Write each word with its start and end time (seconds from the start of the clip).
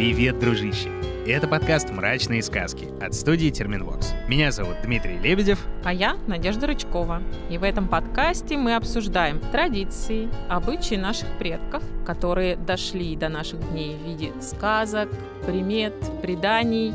Привет, 0.00 0.38
дружище! 0.38 0.88
Это 1.26 1.46
подкаст 1.46 1.90
«Мрачные 1.90 2.42
сказки» 2.42 2.88
от 3.02 3.12
студии 3.12 3.50
Терминвокс. 3.50 4.14
Меня 4.28 4.50
зовут 4.50 4.76
Дмитрий 4.82 5.18
Лебедев. 5.18 5.58
А 5.84 5.92
я 5.92 6.16
Надежда 6.26 6.68
Рычкова. 6.68 7.22
И 7.50 7.58
в 7.58 7.64
этом 7.64 7.86
подкасте 7.86 8.56
мы 8.56 8.76
обсуждаем 8.76 9.40
традиции, 9.52 10.30
обычаи 10.48 10.94
наших 10.94 11.28
предков, 11.38 11.82
которые 12.06 12.56
дошли 12.56 13.14
до 13.14 13.28
наших 13.28 13.60
дней 13.72 13.94
в 13.94 14.08
виде 14.08 14.32
сказок, 14.40 15.10
примет, 15.44 15.92
преданий 16.22 16.94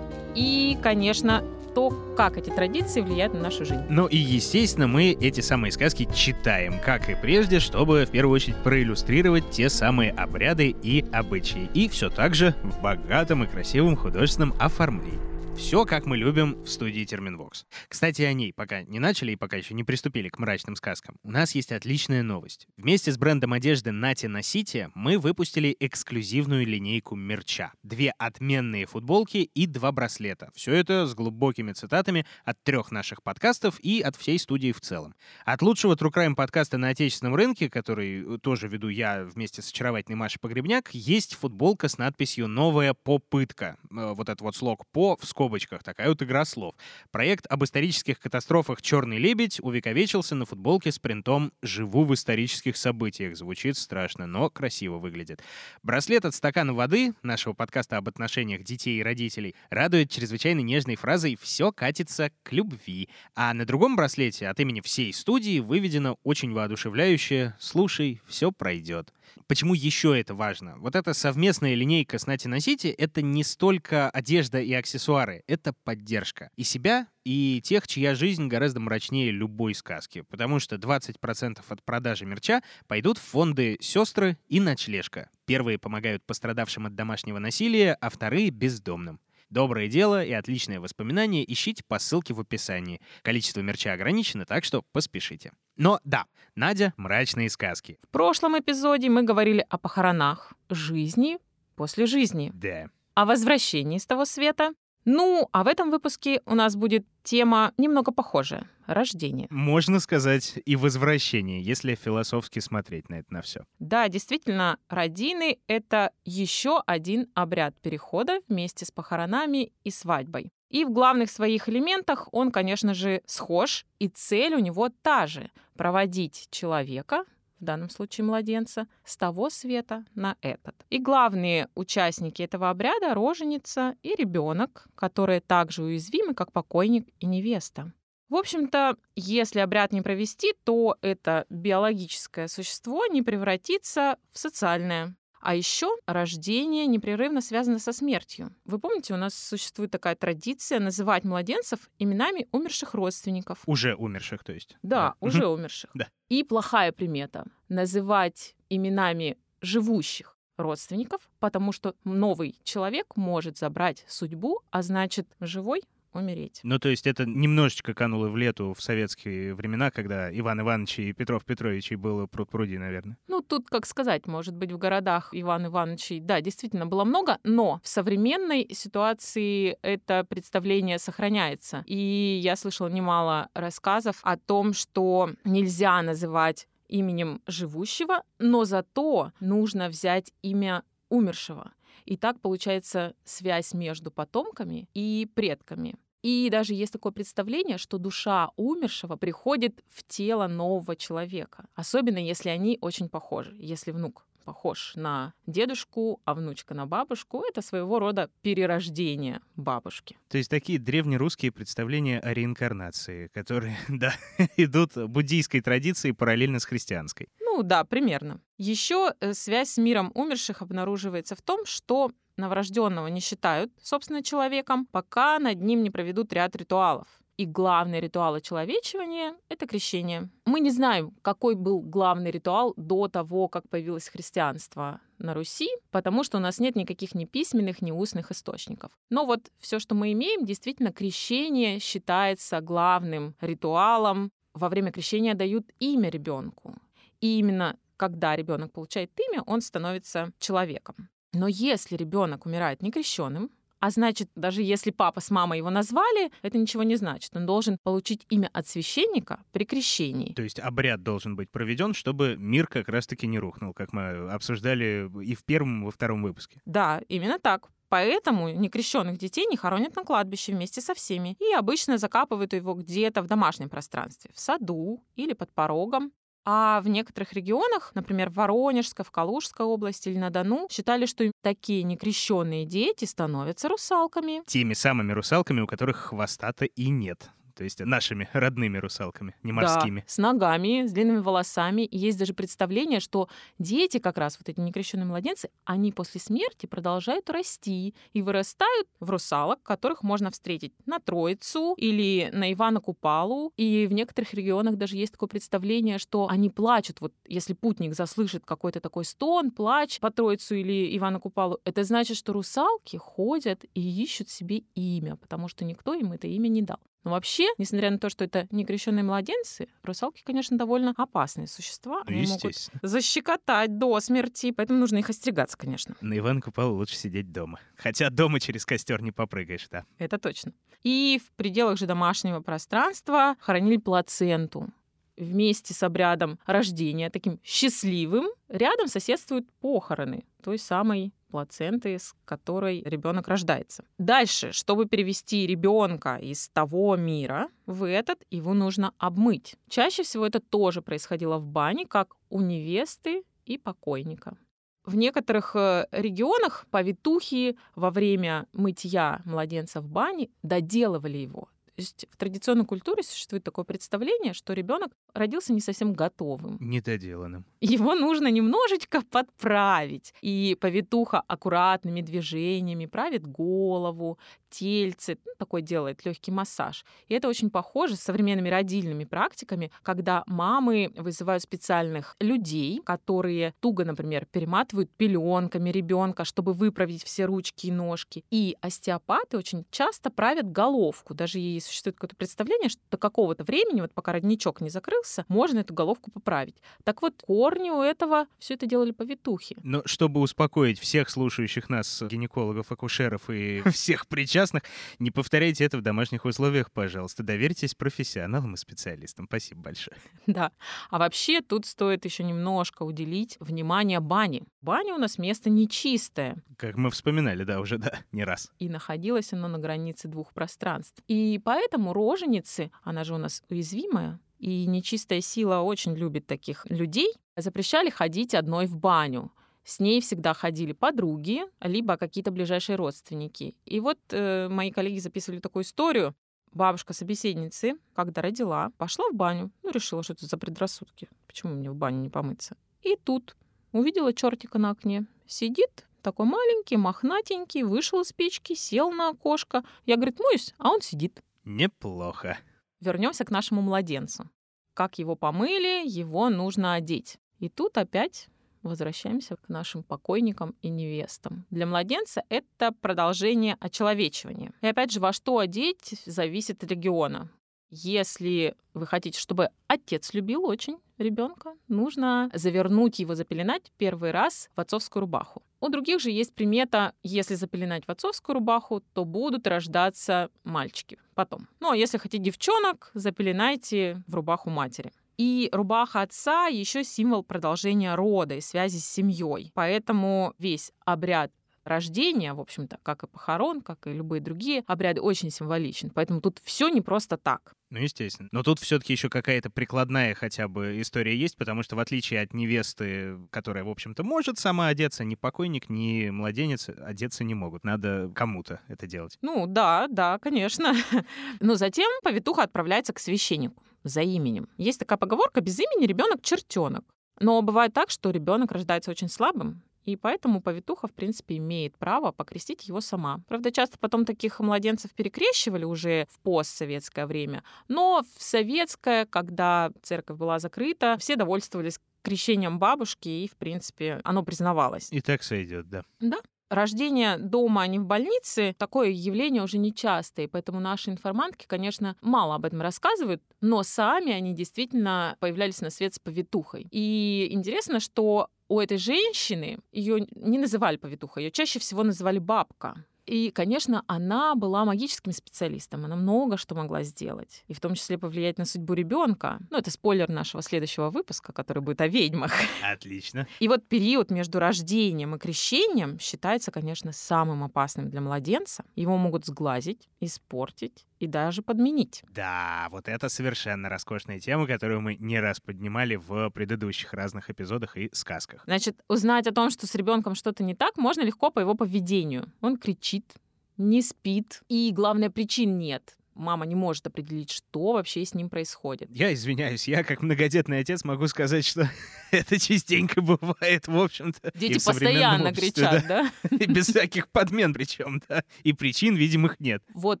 и, 0.34 0.78
конечно, 0.82 1.44
то, 1.74 1.90
как 2.16 2.36
эти 2.36 2.50
традиции 2.50 3.00
влияют 3.00 3.34
на 3.34 3.40
нашу 3.40 3.64
жизнь. 3.64 3.82
Ну 3.88 4.06
и, 4.06 4.16
естественно, 4.16 4.86
мы 4.86 5.10
эти 5.10 5.40
самые 5.40 5.72
сказки 5.72 6.08
читаем, 6.14 6.80
как 6.84 7.08
и 7.08 7.14
прежде, 7.14 7.60
чтобы 7.60 8.04
в 8.04 8.10
первую 8.10 8.34
очередь 8.34 8.56
проиллюстрировать 8.56 9.50
те 9.50 9.68
самые 9.68 10.10
обряды 10.12 10.74
и 10.82 11.04
обычаи. 11.12 11.70
И 11.74 11.88
все 11.88 12.10
так 12.10 12.34
же 12.34 12.54
в 12.62 12.80
богатом 12.82 13.44
и 13.44 13.46
красивом 13.46 13.96
художественном 13.96 14.54
оформлении. 14.58 15.27
Все, 15.58 15.84
как 15.84 16.06
мы 16.06 16.16
любим 16.16 16.62
в 16.62 16.68
студии 16.68 17.04
Терминвокс. 17.04 17.66
Кстати, 17.88 18.22
о 18.22 18.32
ней 18.32 18.52
пока 18.52 18.82
не 18.84 19.00
начали 19.00 19.32
и 19.32 19.36
пока 19.36 19.56
еще 19.56 19.74
не 19.74 19.82
приступили 19.82 20.28
к 20.28 20.38
мрачным 20.38 20.76
сказкам. 20.76 21.16
У 21.24 21.32
нас 21.32 21.52
есть 21.56 21.72
отличная 21.72 22.22
новость. 22.22 22.68
Вместе 22.76 23.10
с 23.10 23.18
брендом 23.18 23.52
одежды 23.52 23.90
Нати 23.90 24.26
Носите 24.26 24.90
мы 24.94 25.18
выпустили 25.18 25.76
эксклюзивную 25.80 26.64
линейку 26.64 27.16
мерча. 27.16 27.72
Две 27.82 28.12
отменные 28.18 28.86
футболки 28.86 29.38
и 29.38 29.66
два 29.66 29.90
браслета. 29.90 30.52
Все 30.54 30.72
это 30.74 31.06
с 31.08 31.14
глубокими 31.14 31.72
цитатами 31.72 32.24
от 32.44 32.62
трех 32.62 32.92
наших 32.92 33.24
подкастов 33.24 33.80
и 33.80 34.00
от 34.00 34.14
всей 34.14 34.38
студии 34.38 34.70
в 34.70 34.80
целом. 34.80 35.16
От 35.44 35.60
лучшего 35.60 35.94
True 35.94 36.12
Crime 36.14 36.34
подкаста 36.36 36.78
на 36.78 36.90
отечественном 36.90 37.34
рынке, 37.34 37.68
который 37.68 38.38
тоже 38.38 38.68
веду 38.68 38.88
я 38.88 39.24
вместе 39.24 39.60
с 39.60 39.70
очаровательной 39.70 40.16
Машей 40.16 40.38
Погребняк, 40.40 40.94
есть 40.94 41.34
футболка 41.34 41.88
с 41.88 41.98
надписью 41.98 42.46
«Новая 42.46 42.94
попытка». 42.94 43.76
Э, 43.90 44.14
вот 44.14 44.28
этот 44.28 44.40
вот 44.40 44.54
слог 44.54 44.86
«по» 44.92 45.18
в 45.20 45.26
скобках 45.26 45.47
скобочках, 45.48 45.82
такая 45.82 46.08
вот 46.08 46.22
игра 46.22 46.44
слов. 46.44 46.74
Проект 47.10 47.46
об 47.48 47.64
исторических 47.64 48.20
катастрофах 48.20 48.82
«Черный 48.82 49.18
лебедь» 49.18 49.60
увековечился 49.62 50.34
на 50.34 50.44
футболке 50.44 50.92
с 50.92 50.98
принтом 50.98 51.52
«Живу 51.62 52.04
в 52.04 52.12
исторических 52.12 52.76
событиях». 52.76 53.36
Звучит 53.36 53.78
страшно, 53.78 54.26
но 54.26 54.50
красиво 54.50 54.98
выглядит. 54.98 55.42
Браслет 55.82 56.26
от 56.26 56.34
стакана 56.34 56.74
воды, 56.74 57.14
нашего 57.22 57.54
подкаста 57.54 57.96
об 57.96 58.08
отношениях 58.08 58.62
детей 58.62 59.00
и 59.00 59.02
родителей, 59.02 59.54
радует 59.70 60.10
чрезвычайно 60.10 60.60
нежной 60.60 60.96
фразой 60.96 61.38
«Все 61.40 61.72
катится 61.72 62.30
к 62.42 62.52
любви». 62.52 63.08
А 63.34 63.54
на 63.54 63.64
другом 63.64 63.96
браслете 63.96 64.48
от 64.48 64.60
имени 64.60 64.82
всей 64.82 65.14
студии 65.14 65.60
выведено 65.60 66.18
очень 66.24 66.52
воодушевляющее 66.52 67.56
«Слушай, 67.58 68.20
все 68.26 68.52
пройдет». 68.52 69.14
Почему 69.46 69.74
еще 69.74 70.18
это 70.18 70.34
важно? 70.34 70.76
Вот 70.78 70.96
эта 70.96 71.14
совместная 71.14 71.74
линейка 71.74 72.18
с 72.18 72.26
Нати 72.26 72.48
Носите— 72.48 72.90
это 72.98 73.22
не 73.22 73.44
столько 73.44 74.10
одежда 74.10 74.60
и 74.60 74.72
аксессуары, 74.72 75.42
это 75.46 75.72
поддержка. 75.84 76.50
И 76.56 76.64
себя, 76.64 77.06
и 77.24 77.60
тех, 77.62 77.86
чья 77.86 78.14
жизнь 78.14 78.46
гораздо 78.48 78.80
мрачнее 78.80 79.30
любой 79.30 79.74
сказки. 79.74 80.22
Потому 80.22 80.60
что 80.60 80.76
20% 80.76 81.60
от 81.68 81.82
продажи 81.84 82.24
мерча 82.24 82.62
пойдут 82.86 83.18
в 83.18 83.22
фонды 83.22 83.76
«Сестры» 83.80 84.38
и 84.48 84.60
«Ночлежка». 84.60 85.30
Первые 85.46 85.78
помогают 85.78 86.24
пострадавшим 86.24 86.86
от 86.86 86.94
домашнего 86.94 87.38
насилия, 87.38 87.94
а 88.00 88.10
вторые— 88.10 88.50
бездомным. 88.50 89.20
Доброе 89.50 89.88
дело 89.88 90.22
и 90.22 90.32
отличные 90.32 90.78
воспоминания 90.78 91.42
ищите 91.50 91.82
по 91.88 91.98
ссылке 91.98 92.34
в 92.34 92.40
описании. 92.40 93.00
Количество 93.22 93.60
мерча 93.60 93.94
ограничено, 93.94 94.44
так 94.44 94.62
что 94.62 94.82
поспешите. 94.92 95.52
Но 95.76 96.00
да, 96.04 96.26
Надя— 96.54 96.92
мрачные 96.98 97.48
сказки. 97.48 97.98
В 98.02 98.08
прошлом 98.08 98.58
эпизоде 98.58 99.08
мы 99.08 99.22
говорили 99.22 99.64
о 99.70 99.78
похоронах, 99.78 100.52
жизни 100.68 101.38
после 101.76 102.04
жизни. 102.06 102.50
Да. 102.52 102.90
О 103.14 103.24
возвращении 103.24 103.96
с 103.96 104.06
того 104.06 104.26
света 104.26 104.74
ну, 105.04 105.48
а 105.52 105.64
в 105.64 105.66
этом 105.66 105.90
выпуске 105.90 106.42
у 106.44 106.54
нас 106.54 106.76
будет 106.76 107.06
тема 107.22 107.72
немного 107.78 108.12
похожая— 108.12 108.68
рождение. 108.86 109.46
Можно 109.50 110.00
сказать 110.00 110.58
и 110.64 110.76
возвращение, 110.76 111.62
если 111.62 111.94
философски 111.94 112.58
смотреть 112.58 113.08
на 113.08 113.16
это 113.16 113.32
на 113.32 113.42
все. 113.42 113.64
Да, 113.78 114.08
действительно, 114.08 114.78
родины— 114.88 115.58
это 115.66 116.10
еще 116.24 116.82
один 116.86 117.28
обряд 117.34 117.74
перехода 117.80 118.40
вместе 118.48 118.84
с 118.84 118.90
похоронами 118.90 119.72
и 119.84 119.90
свадьбой. 119.90 120.50
И 120.68 120.84
в 120.84 120.90
главных 120.90 121.30
своих 121.30 121.68
элементах 121.68 122.28
он, 122.32 122.50
конечно 122.50 122.92
же, 122.92 123.22
схож, 123.26 123.86
и 123.98 124.08
цель 124.08 124.54
у 124.54 124.58
него 124.58 124.90
та 125.02 125.26
же— 125.26 125.50
проводить 125.76 126.48
человека 126.50 127.24
в 127.60 127.64
данном 127.64 127.90
случае 127.90 128.24
младенца, 128.24 128.86
с 129.04 129.16
того 129.16 129.50
света 129.50 130.04
на 130.14 130.36
этот. 130.40 130.74
И 130.90 130.98
главные 130.98 131.68
участники 131.74 132.42
этого 132.42 132.70
обряда— 132.70 133.14
роженица 133.14 133.96
и 134.02 134.14
ребенок, 134.14 134.86
которые 134.94 135.40
также 135.40 135.82
уязвимы, 135.82 136.34
как 136.34 136.52
покойник 136.52 137.08
и 137.20 137.26
невеста. 137.26 137.92
В 138.28 138.36
общем-то, 138.36 138.96
если 139.16 139.60
обряд 139.60 139.92
не 139.92 140.02
провести, 140.02 140.52
то 140.64 140.96
это 141.00 141.46
биологическое 141.48 142.48
существо 142.48 143.06
не 143.06 143.22
превратится 143.22 144.18
в 144.30 144.38
социальное. 144.38 145.16
А 145.40 145.54
еще 145.54 145.88
рождение 146.06 146.86
непрерывно 146.86 147.40
связано 147.40 147.78
со 147.78 147.92
смертью. 147.92 148.54
Вы 148.64 148.78
помните, 148.78 149.14
у 149.14 149.16
нас 149.16 149.34
существует 149.34 149.90
такая 149.90 150.14
традиция 150.14 150.80
называть 150.80 151.24
младенцев 151.24 151.88
именами 151.98 152.48
умерших 152.52 152.94
родственников. 152.94 153.60
Уже 153.66 153.94
умерших, 153.94 154.44
то 154.44 154.52
есть. 154.52 154.76
Да, 154.82 155.08
да. 155.08 155.14
уже 155.20 155.46
умерших. 155.46 155.90
Да. 155.94 156.08
И 156.28 156.42
плохая 156.44 156.92
примета— 156.92 157.44
называть 157.68 158.56
именами 158.68 159.38
живущих 159.60 160.36
родственников, 160.56 161.28
потому 161.38 161.72
что 161.72 161.94
новый 162.04 162.56
человек 162.64 163.16
может 163.16 163.58
забрать 163.58 164.04
судьбу, 164.08 164.60
а 164.70 164.82
значит, 164.82 165.28
живой 165.40 165.82
умереть. 166.12 166.60
Ну, 166.62 166.78
то 166.78 166.88
есть 166.88 167.06
это 167.06 167.26
немножечко 167.26 167.94
кануло 167.94 168.28
в 168.28 168.36
лету 168.36 168.74
в 168.74 168.82
советские 168.82 169.54
времена, 169.54 169.90
когда 169.90 170.36
Иван 170.36 170.60
Иванович 170.60 170.98
и 171.00 171.12
Петров 171.12 171.44
Петрович 171.44 171.92
было 171.92 172.26
пруд-пруди, 172.26 172.78
наверное. 172.78 173.16
Ну, 173.28 173.42
тут, 173.42 173.68
как 173.68 173.86
сказать, 173.86 174.26
может 174.26 174.54
быть, 174.54 174.72
в 174.72 174.78
городах 174.78 175.30
Иван 175.32 175.66
Ивановичей, 175.66 176.20
да, 176.20 176.40
действительно 176.40 176.86
было 176.86 177.04
много, 177.04 177.38
но 177.44 177.80
в 177.82 177.88
современной 177.88 178.68
ситуации 178.72 179.76
это 179.82 180.24
представление 180.24 180.98
сохраняется. 180.98 181.84
И 181.86 182.40
я 182.42 182.56
слышала 182.56 182.88
немало 182.88 183.48
рассказов 183.54 184.20
о 184.22 184.36
том, 184.36 184.72
что 184.72 185.30
нельзя 185.44 186.00
называть 186.02 186.68
именем 186.88 187.42
живущего, 187.46 188.22
но 188.38 188.64
зато 188.64 189.32
нужно 189.40 189.88
взять 189.88 190.32
имя 190.42 190.82
умершего. 191.08 191.72
И 192.08 192.16
так 192.16 192.40
получается 192.40 193.14
связь 193.24 193.74
между 193.74 194.10
потомками 194.10 194.88
и 194.94 195.28
предками. 195.34 195.96
И 196.22 196.48
даже 196.50 196.72
есть 196.72 196.94
такое 196.94 197.12
представление, 197.12 197.76
что 197.76 197.98
душа 197.98 198.50
умершего 198.56 199.16
приходит 199.16 199.84
в 199.90 200.02
тело 200.04 200.46
нового 200.46 200.96
человека, 200.96 201.66
особенно 201.74 202.16
если 202.16 202.48
они 202.48 202.78
очень 202.80 203.10
похожи. 203.10 203.54
Если 203.58 203.90
внук 203.90 204.24
похож 204.48 204.92
на 204.96 205.34
дедушку, 205.46 206.22
а 206.24 206.32
внучка 206.32 206.72
на 206.72 206.86
бабушку, 206.86 207.44
это 207.46 207.60
своего 207.60 207.98
рода 207.98 208.30
перерождение 208.40 209.42
бабушки. 209.56 210.16
То 210.28 210.38
есть 210.38 210.48
такие 210.48 210.78
древнерусские 210.78 211.52
представления 211.52 212.18
о 212.18 212.32
реинкарнации, 212.32 213.26
которые, 213.34 213.76
да, 213.88 214.14
идут 214.56 214.96
буддийской 214.96 215.60
традиции 215.60 216.12
параллельно 216.12 216.60
с 216.60 216.64
христианской. 216.64 217.28
Ну 217.40 217.62
да, 217.62 217.84
примерно. 217.84 218.40
Еще 218.56 219.12
э, 219.20 219.34
связь 219.34 219.72
с 219.72 219.76
миром 219.76 220.12
умерших 220.14 220.62
обнаруживается 220.62 221.36
в 221.36 221.42
том, 221.42 221.66
что 221.66 222.10
новорожденного 222.38 223.08
не 223.08 223.20
считают, 223.20 223.70
собственно, 223.82 224.22
человеком, 224.22 224.86
пока 224.86 225.38
над 225.38 225.60
ним 225.60 225.82
не 225.82 225.90
проведут 225.90 226.32
ряд 226.32 226.56
ритуалов. 226.56 227.06
И 227.38 227.46
главный 227.46 228.00
ритуал 228.00 228.34
очеловечивания— 228.34 229.36
это 229.48 229.68
крещение. 229.68 230.28
Мы 230.44 230.58
не 230.58 230.70
знаем, 230.70 231.12
какой 231.22 231.54
был 231.54 231.80
главный 231.80 232.32
ритуал 232.32 232.74
до 232.76 233.06
того, 233.06 233.46
как 233.46 233.68
появилось 233.68 234.08
христианство 234.08 235.00
на 235.18 235.34
Руси, 235.34 235.68
потому 235.92 236.24
что 236.24 236.38
у 236.38 236.40
нас 236.40 236.58
нет 236.58 236.74
никаких 236.74 237.14
ни 237.14 237.26
письменных, 237.26 237.80
ни 237.80 237.92
устных 237.92 238.32
источников. 238.32 238.90
Но 239.08 239.24
вот 239.24 239.52
все, 239.60 239.78
что 239.78 239.94
мы 239.94 240.12
имеем, 240.12 240.44
действительно, 240.44 240.92
крещение 240.92 241.78
считается 241.78 242.60
главным 242.60 243.36
ритуалом. 243.40 244.32
Во 244.52 244.68
время 244.68 244.90
крещения 244.90 245.34
дают 245.34 245.70
имя 245.78 246.10
ребенку. 246.10 246.74
И 247.20 247.38
именно 247.38 247.78
когда 247.96 248.34
ребенок 248.34 248.72
получает 248.72 249.12
имя, 249.28 249.42
он 249.46 249.60
становится 249.60 250.32
человеком. 250.40 251.08
Но 251.32 251.46
если 251.46 251.94
ребенок 251.94 252.46
умирает 252.46 252.82
некрещенным, 252.82 253.50
а 253.80 253.90
значит, 253.90 254.30
даже 254.34 254.62
если 254.62 254.90
папа 254.90 255.20
с 255.20 255.30
мамой 255.30 255.58
его 255.58 255.70
назвали, 255.70 256.30
это 256.42 256.58
ничего 256.58 256.82
не 256.82 256.96
значит. 256.96 257.36
Он 257.36 257.46
должен 257.46 257.78
получить 257.82 258.26
имя 258.30 258.50
от 258.52 258.66
священника 258.66 259.40
при 259.52 259.64
крещении. 259.64 260.32
То 260.34 260.42
есть 260.42 260.58
обряд 260.58 261.02
должен 261.02 261.36
быть 261.36 261.50
проведен, 261.50 261.94
чтобы 261.94 262.36
мир 262.36 262.66
как 262.66 262.88
раз-таки 262.88 263.26
не 263.26 263.38
рухнул, 263.38 263.72
как 263.72 263.92
мы 263.92 264.30
обсуждали 264.30 265.10
и 265.22 265.34
в 265.34 265.44
первом, 265.44 265.82
и 265.82 265.84
во 265.86 265.90
втором 265.90 266.22
выпуске. 266.22 266.60
Да, 266.64 267.00
именно 267.08 267.38
так. 267.38 267.70
Поэтому 267.88 268.50
некрещенных 268.50 269.16
детей 269.16 269.46
не 269.46 269.56
хоронят 269.56 269.96
на 269.96 270.04
кладбище 270.04 270.52
вместе 270.52 270.80
со 270.80 270.94
всеми 270.94 271.36
и 271.40 271.54
обычно 271.54 271.96
закапывают 271.96 272.52
его 272.52 272.74
где-то 272.74 273.22
в 273.22 273.26
домашнем 273.26 273.70
пространстве, 273.70 274.30
в 274.34 274.40
саду 274.40 275.02
или 275.16 275.32
под 275.32 275.52
порогом. 275.54 276.12
А 276.50 276.80
в 276.80 276.88
некоторых 276.88 277.34
регионах, 277.34 277.90
например, 277.94 278.30
в 278.30 278.36
Воронежской, 278.36 279.04
в 279.04 279.10
Калужской 279.10 279.66
области 279.66 280.08
или 280.08 280.16
на 280.16 280.30
Дону, 280.30 280.66
считали, 280.70 281.04
что 281.04 281.30
такие 281.42 281.82
некрещенные 281.82 282.64
дети 282.64 283.04
становятся 283.04 283.68
русалками. 283.68 284.42
Теми 284.46 284.72
самыми 284.72 285.12
русалками, 285.12 285.60
у 285.60 285.66
которых 285.66 285.96
хвоста-то 285.98 286.64
и 286.64 286.88
нет 286.88 287.30
то 287.58 287.64
есть 287.64 287.80
нашими 287.80 288.28
родными 288.32 288.78
русалками, 288.78 289.34
не 289.42 289.50
морскими. 289.50 290.00
Да, 290.02 290.04
с 290.06 290.18
ногами, 290.18 290.86
с 290.86 290.92
длинными 290.92 291.18
волосами. 291.18 291.82
И 291.82 291.98
есть 291.98 292.16
даже 292.16 292.32
представление, 292.32 293.00
что 293.00 293.28
дети, 293.58 293.98
как 293.98 294.16
раз 294.16 294.38
вот 294.38 294.48
эти 294.48 294.60
некрещенные 294.60 295.06
младенцы, 295.06 295.50
они 295.64 295.90
после 295.90 296.20
смерти 296.20 296.66
продолжают 296.66 297.28
расти 297.28 297.96
и 298.12 298.22
вырастают 298.22 298.86
в 299.00 299.10
русалок, 299.10 299.60
которых 299.64 300.04
можно 300.04 300.30
встретить 300.30 300.72
на 300.86 301.00
Троицу 301.00 301.74
или 301.76 302.30
на 302.32 302.52
Ивана 302.52 302.80
Купалу. 302.80 303.52
И 303.56 303.88
в 303.88 303.92
некоторых 303.92 304.34
регионах 304.34 304.76
даже 304.76 304.96
есть 304.96 305.14
такое 305.14 305.28
представление, 305.28 305.98
что 305.98 306.28
они 306.28 306.50
плачут. 306.50 307.00
Вот 307.00 307.12
если 307.26 307.54
путник 307.54 307.94
заслышит 307.94 308.44
какой-то 308.46 308.80
такой 308.80 309.04
стон, 309.04 309.50
плач 309.50 309.98
по 309.98 310.12
Троицу 310.12 310.54
или 310.54 310.96
Ивана 310.96 311.18
Купалу, 311.18 311.58
это 311.64 311.82
значит, 311.82 312.18
что 312.18 312.32
русалки 312.34 312.96
ходят 312.98 313.64
и 313.74 313.80
ищут 314.00 314.28
себе 314.28 314.58
имя, 314.76 315.16
потому 315.16 315.48
что 315.48 315.64
никто 315.64 315.92
им 315.94 316.12
это 316.12 316.28
имя 316.28 316.46
не 316.46 316.62
дал. 316.62 316.78
Но 317.04 317.12
вообще, 317.12 317.48
несмотря 317.58 317.90
на 317.90 317.98
то, 317.98 318.10
что 318.10 318.24
это 318.24 318.46
некрещенные 318.50 319.02
младенцы, 319.02 319.68
русалки, 319.82 320.22
конечно, 320.24 320.58
довольно 320.58 320.94
опасные 320.96 321.46
существа. 321.46 322.02
Ну, 322.06 322.16
Они 322.16 322.26
могут 322.26 322.54
защекотать 322.82 323.78
до 323.78 323.98
смерти, 324.00 324.50
поэтому 324.50 324.80
нужно 324.80 324.98
их 324.98 325.08
остерегаться, 325.08 325.56
конечно. 325.56 325.94
На 326.00 326.18
Иван 326.18 326.40
Купалу 326.40 326.74
лучше 326.76 326.96
сидеть 326.96 327.32
дома. 327.32 327.60
Хотя 327.76 328.10
дома 328.10 328.40
через 328.40 328.66
костер 328.66 329.02
не 329.02 329.12
попрыгаешь, 329.12 329.68
да. 329.70 329.84
Это 329.98 330.18
точно. 330.18 330.52
И 330.82 331.20
в 331.24 331.32
пределах 331.32 331.78
же 331.78 331.86
домашнего 331.86 332.40
пространства 332.40 333.36
хоронили 333.40 333.76
плаценту 333.76 334.68
вместе 335.16 335.74
с 335.74 335.82
обрядом 335.82 336.38
рождения, 336.46 337.10
таким 337.10 337.40
счастливым, 337.42 338.28
рядом 338.48 338.86
соседствуют 338.88 339.50
похороны 339.60 340.24
той 340.42 340.58
самой 340.58 341.12
плаценты, 341.30 341.98
с 341.98 342.14
которой 342.24 342.82
ребенок 342.82 343.28
рождается. 343.28 343.84
Дальше, 343.98 344.52
чтобы 344.52 344.86
перевести 344.86 345.46
ребенка 345.46 346.16
из 346.16 346.48
того 346.48 346.96
мира 346.96 347.48
в 347.66 347.84
этот, 347.84 348.22
его 348.30 348.54
нужно 348.54 348.92
обмыть. 348.98 349.56
Чаще 349.68 350.02
всего 350.02 350.26
это 350.26 350.40
тоже 350.40 350.82
происходило 350.82 351.38
в 351.38 351.46
бане, 351.46 351.86
как 351.86 352.16
у 352.30 352.40
невесты 352.40 353.22
и 353.46 353.58
покойника. 353.58 354.36
В 354.84 354.96
некоторых 354.96 355.54
э, 355.54 355.86
регионах 355.92 356.66
повитухи 356.70 357.58
во 357.74 357.90
время 357.90 358.46
мытья 358.54 359.20
младенца 359.26 359.82
в 359.82 359.88
бане 359.88 360.30
доделывали 360.42 361.18
его. 361.18 361.48
То 361.78 361.82
есть 361.82 362.06
в 362.10 362.16
традиционной 362.16 362.64
культуре 362.64 363.04
существует 363.04 363.44
такое 363.44 363.64
представление, 363.64 364.34
что 364.34 364.52
ребенок 364.52 364.90
родился 365.14 365.52
не 365.52 365.60
совсем 365.60 365.92
готовым. 365.92 366.56
Недоделанным. 366.58 367.44
Его 367.60 367.94
нужно 367.94 368.26
немножечко 368.32 369.00
подправить. 369.08 370.12
И 370.20 370.56
повитуха 370.60 371.20
аккуратными 371.20 372.00
движениями 372.00 372.86
правит 372.86 373.24
голову, 373.28 374.18
тельце, 374.50 375.18
ну, 375.24 375.32
такой 375.38 375.62
делает 375.62 376.04
легкий 376.04 376.32
массаж. 376.32 376.84
И 377.06 377.14
это 377.14 377.28
очень 377.28 377.50
похоже 377.50 377.96
с 377.96 378.00
современными 378.00 378.48
родильными 378.48 379.04
практиками, 379.04 379.70
когда 379.82 380.24
мамы 380.26 380.92
вызывают 380.96 381.42
специальных 381.42 382.16
людей, 382.18 382.80
которые 382.84 383.54
туго, 383.60 383.84
например, 383.84 384.26
перематывают 384.26 384.90
пеленками 384.96 385.70
ребенка, 385.70 386.24
чтобы 386.24 386.54
выправить 386.54 387.04
все 387.04 387.26
ручки 387.26 387.66
и 387.66 387.72
ножки. 387.72 388.24
И 388.30 388.56
остеопаты 388.60 389.38
очень 389.38 389.64
часто 389.70 390.10
правят 390.10 390.50
головку. 390.50 391.14
Даже 391.14 391.38
есть 391.38 391.67
существует 391.68 391.96
какое-то 391.96 392.16
представление, 392.16 392.68
что 392.68 392.80
до 392.90 392.96
какого-то 392.96 393.44
времени, 393.44 393.80
вот 393.80 393.92
пока 393.92 394.12
родничок 394.12 394.60
не 394.60 394.70
закрылся, 394.70 395.24
можно 395.28 395.60
эту 395.60 395.74
головку 395.74 396.10
поправить. 396.10 396.56
Так 396.84 397.02
вот, 397.02 397.14
корни 397.22 397.70
у 397.70 397.82
этого 397.82 398.26
все 398.38 398.54
это 398.54 398.66
делали 398.66 398.90
повитухи. 398.90 399.56
Но 399.62 399.82
чтобы 399.84 400.20
успокоить 400.20 400.78
всех 400.78 401.10
слушающих 401.10 401.68
нас, 401.68 402.02
гинекологов, 402.02 402.72
акушеров 402.72 403.30
и 403.30 403.62
всех 403.70 404.06
причастных, 404.06 404.62
не 404.98 405.10
повторяйте 405.10 405.64
это 405.64 405.78
в 405.78 405.82
домашних 405.82 406.24
условиях, 406.24 406.70
пожалуйста. 406.72 407.22
Доверьтесь 407.22 407.74
профессионалам 407.74 408.54
и 408.54 408.56
специалистам. 408.56 409.26
Спасибо 409.26 409.62
большое. 409.62 409.96
Да. 410.26 410.52
А 410.90 410.98
вообще 410.98 411.40
тут 411.40 411.64
стоит 411.66 412.04
еще 412.04 412.22
немножко 412.22 412.82
уделить 412.82 413.36
внимание 413.40 413.98
бане. 413.98 414.44
Баня 414.60 414.94
у 414.94 414.98
нас 414.98 415.18
место 415.18 415.48
нечистое. 415.50 416.36
Как 416.56 416.76
мы 416.76 416.90
вспоминали, 416.90 417.44
да, 417.44 417.60
уже, 417.60 417.78
да, 417.78 418.00
не 418.12 418.24
раз. 418.24 418.50
И 418.58 418.68
находилось 418.68 419.32
оно 419.32 419.48
на 419.48 419.58
границе 419.58 420.06
двух 420.06 420.32
пространств. 420.32 421.02
И 421.08 421.40
поэтому 421.42 421.57
роженицы, 421.92 422.70
она 422.82 423.04
же 423.04 423.14
у 423.14 423.18
нас 423.18 423.42
уязвимая, 423.50 424.20
и 424.38 424.66
нечистая 424.66 425.20
сила 425.20 425.60
очень 425.60 425.94
любит 425.94 426.26
таких 426.26 426.64
людей, 426.66 427.12
запрещали 427.36 427.90
ходить 427.90 428.34
одной 428.34 428.66
в 428.66 428.76
баню. 428.76 429.32
С 429.64 429.80
ней 429.80 430.00
всегда 430.00 430.32
ходили 430.32 430.72
подруги, 430.72 431.42
либо 431.60 431.96
какие-то 431.96 432.30
ближайшие 432.30 432.76
родственники. 432.76 433.54
И 433.66 433.80
вот 433.80 433.98
э, 434.10 434.48
мои 434.48 434.70
коллеги 434.70 434.98
записывали 434.98 435.40
такую 435.40 435.64
историю. 435.64 436.14
Бабушка 436.52 436.94
собеседницы, 436.94 437.74
когда 437.94 438.22
родила, 438.22 438.70
пошла 438.78 439.10
в 439.10 439.14
баню. 439.14 439.50
Ну, 439.62 439.70
решила, 439.70 440.02
что 440.02 440.14
это 440.14 440.26
за 440.26 440.38
предрассудки. 440.38 441.08
Почему 441.26 441.54
мне 441.54 441.70
в 441.70 441.74
баню 441.74 442.00
не 442.00 442.08
помыться? 442.08 442.56
И 442.82 442.96
тут 442.96 443.36
увидела 443.72 444.14
чертика 444.14 444.58
на 444.58 444.70
окне. 444.70 445.06
Сидит, 445.26 445.86
такой 446.00 446.24
маленький, 446.24 446.78
мохнатенький, 446.78 447.62
вышел 447.62 448.00
из 448.00 448.12
печки, 448.14 448.54
сел 448.54 448.90
на 448.90 449.10
окошко. 449.10 449.64
Я, 449.84 449.96
говорит, 449.96 450.18
моюсь, 450.18 450.54
а 450.56 450.70
он 450.70 450.80
сидит. 450.80 451.20
Неплохо. 451.48 452.36
Вернемся 452.78 453.24
к 453.24 453.30
нашему 453.30 453.62
младенцу. 453.62 454.28
Как 454.74 454.98
его 454.98 455.16
помыли, 455.16 455.82
его 455.88 456.28
нужно 456.28 456.74
одеть. 456.74 457.18
И 457.38 457.48
тут 457.48 457.78
опять 457.78 458.28
возвращаемся 458.62 459.36
к 459.36 459.48
нашим 459.48 459.82
покойникам 459.82 460.54
и 460.60 460.68
невестам. 460.68 461.46
Для 461.48 461.64
младенца 461.64 462.22
это 462.28 462.72
продолжение 462.72 463.56
очеловечивания. 463.60 464.52
И 464.60 464.66
опять 464.66 464.92
же, 464.92 465.00
во 465.00 465.14
что 465.14 465.38
одеть, 465.38 465.94
зависит 466.04 466.62
от 466.62 466.70
региона. 466.70 467.30
Если 467.70 468.54
вы 468.74 468.86
хотите, 468.86 469.18
чтобы 469.18 469.50
отец 469.66 470.14
любил 470.14 470.44
очень 470.44 470.78
ребенка, 470.96 471.54
нужно 471.68 472.30
завернуть 472.32 472.98
его, 472.98 473.14
запеленать 473.14 473.72
первый 473.76 474.10
раз 474.10 474.48
в 474.56 474.60
отцовскую 474.60 475.02
рубаху. 475.02 475.42
У 475.60 475.68
других 475.68 476.00
же 476.00 476.10
есть 476.10 476.34
примета, 476.34 476.94
если 477.02 477.34
запеленать 477.34 477.84
в 477.86 477.90
отцовскую 477.90 478.34
рубаху, 478.34 478.80
то 478.92 479.04
будут 479.04 479.46
рождаться 479.46 480.30
мальчики 480.44 480.98
потом. 481.14 481.48
Ну 481.60 481.70
а 481.70 481.76
если 481.76 481.98
хотите 481.98 482.22
девчонок, 482.22 482.90
запеленайте 482.94 484.02
в 484.06 484.14
рубаху 484.14 484.50
матери. 484.50 484.92
И 485.16 485.48
рубаха 485.50 486.02
отца 486.02 486.46
еще 486.46 486.84
символ 486.84 487.24
продолжения 487.24 487.96
рода 487.96 488.36
и 488.36 488.40
связи 488.40 488.78
с 488.78 488.86
семьей. 488.86 489.50
Поэтому 489.52 490.32
весь 490.38 490.72
обряд 490.84 491.32
рождения, 491.68 492.34
в 492.34 492.40
общем-то, 492.40 492.78
как 492.82 493.04
и 493.04 493.06
похорон, 493.06 493.60
как 493.60 493.86
и 493.86 493.92
любые 493.92 494.20
другие 494.20 494.64
обряды, 494.66 495.00
очень 495.00 495.30
символичен. 495.30 495.90
Поэтому 495.90 496.20
тут 496.20 496.40
все 496.42 496.68
не 496.68 496.80
просто 496.80 497.16
так. 497.16 497.54
Ну, 497.70 497.80
естественно. 497.80 498.28
Но 498.32 498.42
тут 498.42 498.58
все-таки 498.58 498.94
еще 498.94 499.10
какая-то 499.10 499.50
прикладная 499.50 500.14
хотя 500.14 500.48
бы 500.48 500.80
история 500.80 501.14
есть, 501.14 501.36
потому 501.36 501.62
что 501.62 501.76
в 501.76 501.80
отличие 501.80 502.22
от 502.22 502.32
невесты, 502.32 503.18
которая, 503.30 503.62
в 503.64 503.68
общем-то, 503.68 504.02
может 504.02 504.38
сама 504.38 504.68
одеться, 504.68 505.04
ни 505.04 505.14
покойник, 505.14 505.68
ни 505.68 506.08
младенец 506.08 506.70
одеться 506.70 507.24
не 507.24 507.34
могут. 507.34 507.64
Надо 507.64 508.10
кому-то 508.14 508.60
это 508.68 508.86
делать. 508.86 509.18
Ну, 509.20 509.46
да, 509.46 509.86
да, 509.88 510.18
конечно. 510.18 510.72
Но 511.40 511.56
затем 511.56 511.88
повитуха 512.02 512.42
отправляется 512.42 512.94
к 512.94 512.98
священнику 512.98 513.62
за 513.84 514.00
именем. 514.00 514.48
Есть 514.56 514.80
такая 514.80 514.98
поговорка 514.98 515.40
«без 515.40 515.58
имени 515.58 515.86
ребенок 515.86 516.22
чертенок». 516.22 516.84
Но 517.20 517.42
бывает 517.42 517.74
так, 517.74 517.90
что 517.90 518.10
ребенок 518.10 518.52
рождается 518.52 518.90
очень 518.90 519.08
слабым, 519.08 519.62
и 519.88 519.96
поэтому 519.96 520.40
повитуха, 520.40 520.86
в 520.86 520.92
принципе, 520.92 521.36
имеет 521.38 521.76
право 521.78 522.12
покрестить 522.12 522.68
его 522.68 522.80
сама. 522.80 523.20
Правда, 523.26 523.50
часто 523.50 523.78
потом 523.78 524.04
таких 524.04 524.40
младенцев 524.40 524.92
перекрещивали 524.92 525.64
уже 525.64 526.06
в 526.10 526.20
постсоветское 526.20 527.06
время, 527.06 527.42
но 527.68 528.02
в 528.16 528.22
советское, 528.22 529.06
когда 529.06 529.70
церковь 529.82 530.18
была 530.18 530.38
закрыта, 530.38 530.96
все 530.98 531.16
довольствовались 531.16 531.80
крещением 532.02 532.58
бабушки, 532.58 533.08
и, 533.08 533.28
в 533.28 533.36
принципе, 533.36 534.00
оно 534.04 534.22
признавалось. 534.22 534.92
И 534.92 535.00
так 535.00 535.22
сойдет, 535.22 535.68
да. 535.68 535.84
Да. 536.00 536.18
Рождение 536.50 537.18
дома, 537.18 537.62
а 537.62 537.66
не 537.66 537.78
в 537.78 537.84
больнице, 537.84 538.54
такое 538.56 538.88
явление 538.88 539.42
уже 539.42 539.58
нечастое, 539.58 540.24
и 540.24 540.28
поэтому 540.28 540.60
наши 540.60 540.90
информантки, 540.90 541.44
конечно, 541.46 541.94
мало 542.00 542.36
об 542.36 542.46
этом 542.46 542.62
рассказывают, 542.62 543.22
но 543.42 543.62
сами 543.62 544.12
они 544.12 544.34
действительно 544.34 545.16
появлялись 545.20 545.60
на 545.60 545.68
свет 545.68 545.94
с 545.94 545.98
повитухой. 545.98 546.66
И 546.70 547.28
интересно, 547.30 547.80
что 547.80 548.30
у 548.48 548.60
этой 548.60 548.78
женщины 548.78 549.58
ее 549.72 550.06
не 550.14 550.38
называли 550.38 550.76
повитуха, 550.76 551.20
ее 551.20 551.30
чаще 551.30 551.58
всего 551.58 551.82
называли 551.82 552.18
бабка. 552.18 552.84
И, 553.08 553.30
конечно, 553.30 553.84
она 553.86 554.34
была 554.34 554.66
магическим 554.66 555.12
специалистом. 555.12 555.86
Она 555.86 555.96
много 555.96 556.36
что 556.36 556.54
могла 556.54 556.82
сделать. 556.82 557.42
И 557.48 557.54
в 557.54 557.60
том 557.60 557.74
числе 557.74 557.96
повлиять 557.96 558.36
на 558.36 558.44
судьбу 558.44 558.74
ребенка. 558.74 559.38
Ну, 559.48 559.56
это 559.56 559.70
спойлер 559.70 560.10
нашего 560.10 560.42
следующего 560.42 560.90
выпуска, 560.90 561.32
который 561.32 561.62
будет 561.62 561.80
о 561.80 561.88
ведьмах. 561.88 562.32
Отлично. 562.62 563.26
И 563.40 563.48
вот 563.48 563.66
период 563.66 564.10
между 564.10 564.38
рождением 564.38 565.14
и 565.14 565.18
крещением 565.18 565.98
считается, 565.98 566.50
конечно, 566.50 566.92
самым 566.92 567.44
опасным 567.44 567.88
для 567.88 568.02
младенца. 568.02 568.66
Его 568.76 568.98
могут 568.98 569.24
сглазить, 569.24 569.88
испортить 570.00 570.84
и 571.00 571.06
даже 571.06 571.42
подменить. 571.42 572.02
Да, 572.14 572.68
вот 572.70 572.88
это 572.88 573.08
совершенно 573.08 573.68
роскошная 573.68 574.20
тема, 574.20 574.46
которую 574.46 574.80
мы 574.80 574.96
не 574.96 575.20
раз 575.20 575.40
поднимали 575.40 575.96
в 575.96 576.30
предыдущих 576.30 576.92
разных 576.92 577.30
эпизодах 577.30 577.76
и 577.76 577.90
сказках. 577.92 578.42
Значит, 578.46 578.80
узнать 578.88 579.26
о 579.26 579.32
том, 579.32 579.50
что 579.50 579.66
с 579.66 579.74
ребенком 579.74 580.14
что-то 580.14 580.42
не 580.42 580.54
так, 580.54 580.76
можно 580.76 581.02
легко 581.02 581.30
по 581.30 581.40
его 581.40 581.54
поведению. 581.54 582.32
Он 582.40 582.56
кричит, 582.56 583.14
не 583.56 583.82
спит, 583.82 584.42
и, 584.48 584.70
главное, 584.72 585.10
причин 585.10 585.58
нет 585.58 585.97
мама 586.18 586.44
не 586.46 586.54
может 586.54 586.86
определить, 586.86 587.30
что 587.30 587.72
вообще 587.72 588.04
с 588.04 588.14
ним 588.14 588.28
происходит. 588.28 588.88
Я 588.90 589.12
извиняюсь, 589.14 589.68
я 589.68 589.84
как 589.84 590.02
многодетный 590.02 590.60
отец 590.60 590.84
могу 590.84 591.06
сказать, 591.06 591.44
что 591.44 591.70
это 592.10 592.38
частенько 592.38 593.00
бывает, 593.00 593.68
в 593.68 593.78
общем-то. 593.78 594.32
Дети 594.34 594.62
постоянно 594.64 595.32
кричат, 595.32 595.86
да? 595.86 596.10
И 596.30 596.46
без 596.46 596.66
всяких 596.66 597.08
подмен 597.08 597.54
причем, 597.54 598.02
да. 598.08 598.22
И 598.42 598.52
причин 598.52 598.96
видимых 598.96 599.40
нет. 599.40 599.62
Вот, 599.72 600.00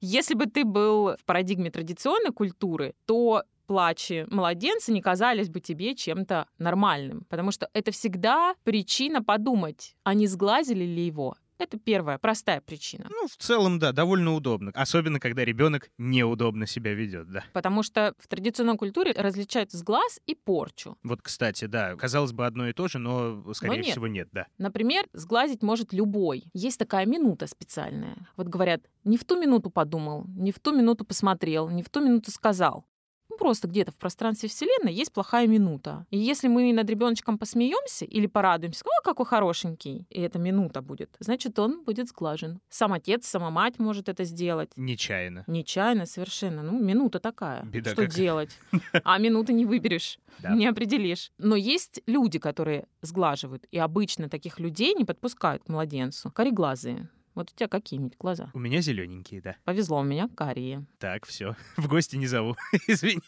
если 0.00 0.34
бы 0.34 0.46
ты 0.46 0.64
был 0.64 1.16
в 1.16 1.24
парадигме 1.24 1.70
традиционной 1.70 2.32
культуры, 2.32 2.94
то 3.04 3.42
плачи 3.66 4.26
младенца 4.30 4.92
не 4.92 5.02
казались 5.02 5.48
бы 5.48 5.60
тебе 5.60 5.94
чем-то 5.94 6.46
нормальным, 6.58 7.24
потому 7.28 7.50
что 7.50 7.68
это 7.72 7.90
всегда 7.90 8.54
причина 8.64 9.22
подумать, 9.22 9.96
а 10.04 10.14
не 10.14 10.26
сглазили 10.26 10.84
ли 10.84 11.06
его, 11.06 11.36
это 11.58 11.78
первая, 11.78 12.18
простая 12.18 12.60
причина. 12.60 13.06
Ну, 13.08 13.28
в 13.28 13.36
целом, 13.36 13.78
да, 13.78 13.92
довольно 13.92 14.34
удобно. 14.34 14.70
Особенно, 14.74 15.20
когда 15.20 15.44
ребенок 15.44 15.90
неудобно 15.98 16.66
себя 16.66 16.94
ведет, 16.94 17.30
да. 17.30 17.44
Потому 17.52 17.82
что 17.82 18.14
в 18.18 18.28
традиционной 18.28 18.76
культуре 18.76 19.12
различают 19.12 19.72
сглаз 19.72 20.20
и 20.26 20.34
порчу. 20.34 20.96
Вот, 21.02 21.22
кстати, 21.22 21.66
да, 21.66 21.94
казалось 21.96 22.32
бы, 22.32 22.46
одно 22.46 22.68
и 22.68 22.72
то 22.72 22.88
же, 22.88 22.98
но, 22.98 23.52
скорее 23.54 23.78
но 23.78 23.82
нет. 23.82 23.92
всего, 23.92 24.06
нет, 24.06 24.28
да. 24.32 24.46
Например, 24.58 25.06
сглазить 25.12 25.62
может 25.62 25.92
любой. 25.92 26.44
Есть 26.52 26.78
такая 26.78 27.06
минута 27.06 27.46
специальная. 27.46 28.28
Вот 28.36 28.48
говорят, 28.48 28.82
не 29.04 29.16
в 29.16 29.24
ту 29.24 29.40
минуту 29.40 29.70
подумал, 29.70 30.24
не 30.36 30.52
в 30.52 30.58
ту 30.58 30.76
минуту 30.76 31.04
посмотрел, 31.04 31.68
не 31.68 31.82
в 31.82 31.88
ту 31.88 32.00
минуту 32.00 32.30
сказал 32.30 32.86
просто 33.36 33.68
где-то 33.68 33.92
в 33.92 33.96
пространстве 33.96 34.48
Вселенной 34.48 34.92
есть 34.92 35.12
плохая 35.12 35.46
минута. 35.46 36.06
И 36.10 36.18
если 36.18 36.48
мы 36.48 36.72
над 36.72 36.88
ребеночком 36.90 37.38
посмеемся 37.38 38.04
или 38.04 38.26
порадуемся, 38.26 38.84
о, 38.84 39.02
какой 39.02 39.26
хорошенький, 39.26 40.06
и 40.10 40.20
эта 40.20 40.38
минута 40.38 40.82
будет, 40.82 41.16
значит, 41.20 41.58
он 41.58 41.84
будет 41.84 42.08
сглажен. 42.08 42.60
Сам 42.68 42.92
отец, 42.92 43.26
сама 43.26 43.50
мать 43.50 43.78
может 43.78 44.08
это 44.08 44.24
сделать. 44.24 44.70
Нечаянно. 44.76 45.44
Нечаянно 45.46 46.06
совершенно. 46.06 46.62
Ну, 46.62 46.78
минута 46.78 47.20
такая. 47.20 47.62
Беда 47.64 47.90
Что 47.92 48.02
какая. 48.02 48.16
делать? 48.16 48.58
А 49.04 49.18
минуты 49.18 49.52
не 49.52 49.66
выберешь, 49.66 50.18
не 50.50 50.66
определишь. 50.66 51.30
Но 51.38 51.54
есть 51.56 52.00
люди, 52.06 52.38
которые 52.38 52.86
сглаживают, 53.02 53.66
и 53.70 53.78
обычно 53.78 54.28
таких 54.28 54.58
людей 54.58 54.94
не 54.94 55.04
подпускают 55.04 55.64
к 55.64 55.68
младенцу. 55.68 56.30
Кореглазые. 56.30 57.08
Вот 57.36 57.52
у 57.52 57.54
тебя 57.54 57.68
какие-нибудь 57.68 58.16
глаза? 58.18 58.50
У 58.54 58.58
меня 58.58 58.80
зелененькие, 58.80 59.42
да. 59.42 59.56
Повезло, 59.64 60.00
у 60.00 60.02
меня 60.02 60.28
карие. 60.34 60.86
Так, 60.98 61.26
все. 61.26 61.54
В 61.76 61.86
гости 61.86 62.16
не 62.16 62.26
зову. 62.26 62.56
Извини. 62.88 63.20